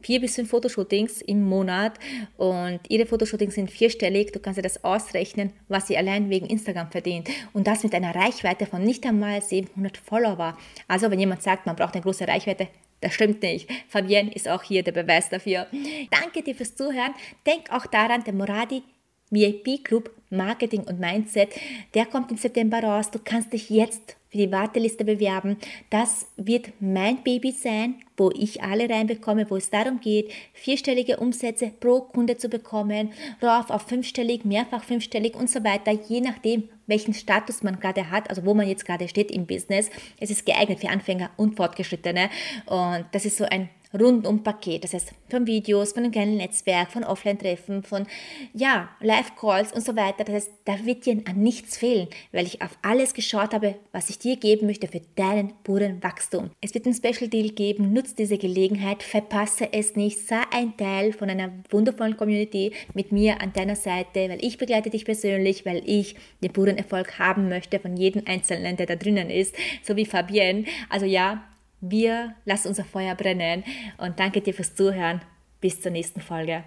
vier 0.00 0.20
bis 0.22 0.36
fünf 0.36 0.48
Fotoshootings 0.48 1.20
im 1.20 1.44
Monat 1.44 1.98
und 2.38 2.80
ihre 2.88 3.04
Fotoshootings 3.04 3.56
sind 3.56 3.70
vierstellig. 3.70 4.32
Du 4.32 4.38
kannst 4.38 4.56
dir 4.56 4.62
das 4.62 4.84
ausrechnen, 4.84 5.52
was 5.68 5.88
sie 5.88 5.98
allein 5.98 6.30
wegen 6.30 6.46
Instagram 6.46 6.90
verdient. 6.90 7.28
Und 7.52 7.66
das 7.66 7.82
mit 7.82 7.94
einer 7.94 8.14
Reichweite 8.14 8.64
von 8.64 8.82
nicht 8.82 9.04
einmal 9.04 9.42
700 9.42 9.98
Follower. 9.98 10.56
Also 10.86 11.10
wenn 11.10 11.20
jemand 11.20 11.42
sagt, 11.42 11.66
man 11.66 11.76
braucht 11.76 11.92
eine 11.92 12.02
große 12.02 12.26
Reichweite, 12.26 12.68
das 13.00 13.14
stimmt 13.14 13.42
nicht. 13.42 13.68
Fabienne 13.88 14.32
ist 14.32 14.48
auch 14.48 14.62
hier 14.62 14.82
der 14.82 14.92
Beweis 14.92 15.28
dafür. 15.28 15.66
Danke 16.10 16.42
dir 16.42 16.54
fürs 16.54 16.74
Zuhören. 16.74 17.14
Denk 17.46 17.72
auch 17.72 17.86
daran, 17.86 18.24
der 18.24 18.34
Moradi 18.34 18.82
VIP 19.30 19.84
Club 19.84 20.10
Marketing 20.30 20.82
und 20.82 21.00
Mindset, 21.00 21.50
der 21.94 22.06
kommt 22.06 22.30
im 22.30 22.36
September 22.36 22.82
raus. 22.82 23.10
Du 23.10 23.18
kannst 23.22 23.52
dich 23.52 23.70
jetzt 23.70 24.16
für 24.28 24.38
die 24.38 24.52
Warteliste 24.52 25.04
bewerben. 25.04 25.56
Das 25.90 26.26
wird 26.36 26.70
mein 26.80 27.22
Baby 27.22 27.52
sein, 27.52 27.96
wo 28.16 28.30
ich 28.30 28.62
alle 28.62 28.88
reinbekomme, 28.88 29.50
wo 29.50 29.56
es 29.56 29.70
darum 29.70 30.00
geht, 30.00 30.30
vierstellige 30.52 31.16
Umsätze 31.18 31.72
pro 31.80 32.02
Kunde 32.02 32.36
zu 32.36 32.48
bekommen, 32.48 33.12
rauf 33.42 33.70
auf 33.70 33.82
fünfstellig, 33.82 34.44
mehrfach 34.44 34.84
fünfstellig 34.84 35.34
und 35.34 35.48
so 35.48 35.64
weiter, 35.64 35.92
je 35.92 36.20
nachdem, 36.20 36.68
welchen 36.88 37.14
Status 37.14 37.62
man 37.62 37.78
gerade 37.78 38.10
hat, 38.10 38.28
also 38.28 38.44
wo 38.44 38.54
man 38.54 38.66
jetzt 38.66 38.84
gerade 38.84 39.08
steht 39.08 39.30
im 39.30 39.46
Business. 39.46 39.90
Es 40.18 40.30
ist 40.30 40.44
geeignet 40.44 40.80
für 40.80 40.88
Anfänger 40.88 41.30
und 41.36 41.56
Fortgeschrittene 41.56 42.30
und 42.66 43.06
das 43.12 43.24
ist 43.24 43.36
so 43.36 43.44
ein 43.44 43.68
Rundum-Paket. 43.92 44.84
Das 44.84 44.94
heißt, 44.94 45.12
von 45.30 45.46
Videos, 45.46 45.92
von 45.92 46.02
einem 46.02 46.12
kleinen 46.12 46.36
Netzwerk, 46.36 46.92
von 46.92 47.04
Offline-Treffen, 47.04 47.82
von 47.82 48.06
ja, 48.52 48.88
Live-Calls 49.00 49.72
und 49.72 49.84
so 49.84 49.96
weiter. 49.96 50.24
Das 50.24 50.34
heißt, 50.34 50.50
da 50.64 50.84
wird 50.84 51.06
dir 51.06 51.22
an 51.24 51.42
nichts 51.42 51.76
fehlen, 51.76 52.08
weil 52.32 52.46
ich 52.46 52.62
auf 52.62 52.78
alles 52.82 53.14
geschaut 53.14 53.54
habe, 53.54 53.76
was 53.92 54.10
ich 54.10 54.18
dir 54.18 54.36
geben 54.36 54.66
möchte 54.66 54.88
für 54.88 55.00
deinen 55.16 55.52
puren 55.62 56.02
Wachstum. 56.02 56.50
Es 56.60 56.74
wird 56.74 56.86
ein 56.86 56.94
Special 56.94 57.28
Deal 57.28 57.50
geben. 57.50 57.92
Nutze 57.92 58.14
diese 58.16 58.38
Gelegenheit, 58.38 59.02
verpasse 59.02 59.72
es 59.72 59.96
nicht. 59.96 60.26
Sei 60.26 60.40
ein 60.52 60.76
Teil 60.76 61.12
von 61.12 61.30
einer 61.30 61.52
wundervollen 61.70 62.16
Community 62.16 62.72
mit 62.94 63.12
mir 63.12 63.40
an 63.40 63.52
deiner 63.52 63.76
Seite, 63.76 64.28
weil 64.28 64.44
ich 64.44 64.58
begleite 64.58 64.90
dich 64.90 65.04
persönlich, 65.04 65.64
weil 65.66 65.82
ich 65.86 66.16
den 66.42 66.52
puren 66.52 66.78
Erfolg 66.78 67.18
haben 67.18 67.48
möchte 67.48 67.78
von 67.78 67.96
jedem 67.96 68.22
Einzelnen, 68.26 68.76
der 68.76 68.86
da 68.86 68.96
drinnen 68.96 69.30
ist, 69.30 69.54
so 69.82 69.96
wie 69.96 70.06
Fabienne. 70.06 70.64
Also 70.88 71.06
ja, 71.06 71.47
wir 71.80 72.34
lassen 72.44 72.68
unser 72.68 72.84
Feuer 72.84 73.14
brennen 73.14 73.64
und 73.98 74.18
danke 74.18 74.40
dir 74.40 74.54
fürs 74.54 74.74
Zuhören. 74.74 75.20
Bis 75.60 75.80
zur 75.80 75.90
nächsten 75.90 76.20
Folge. 76.20 76.64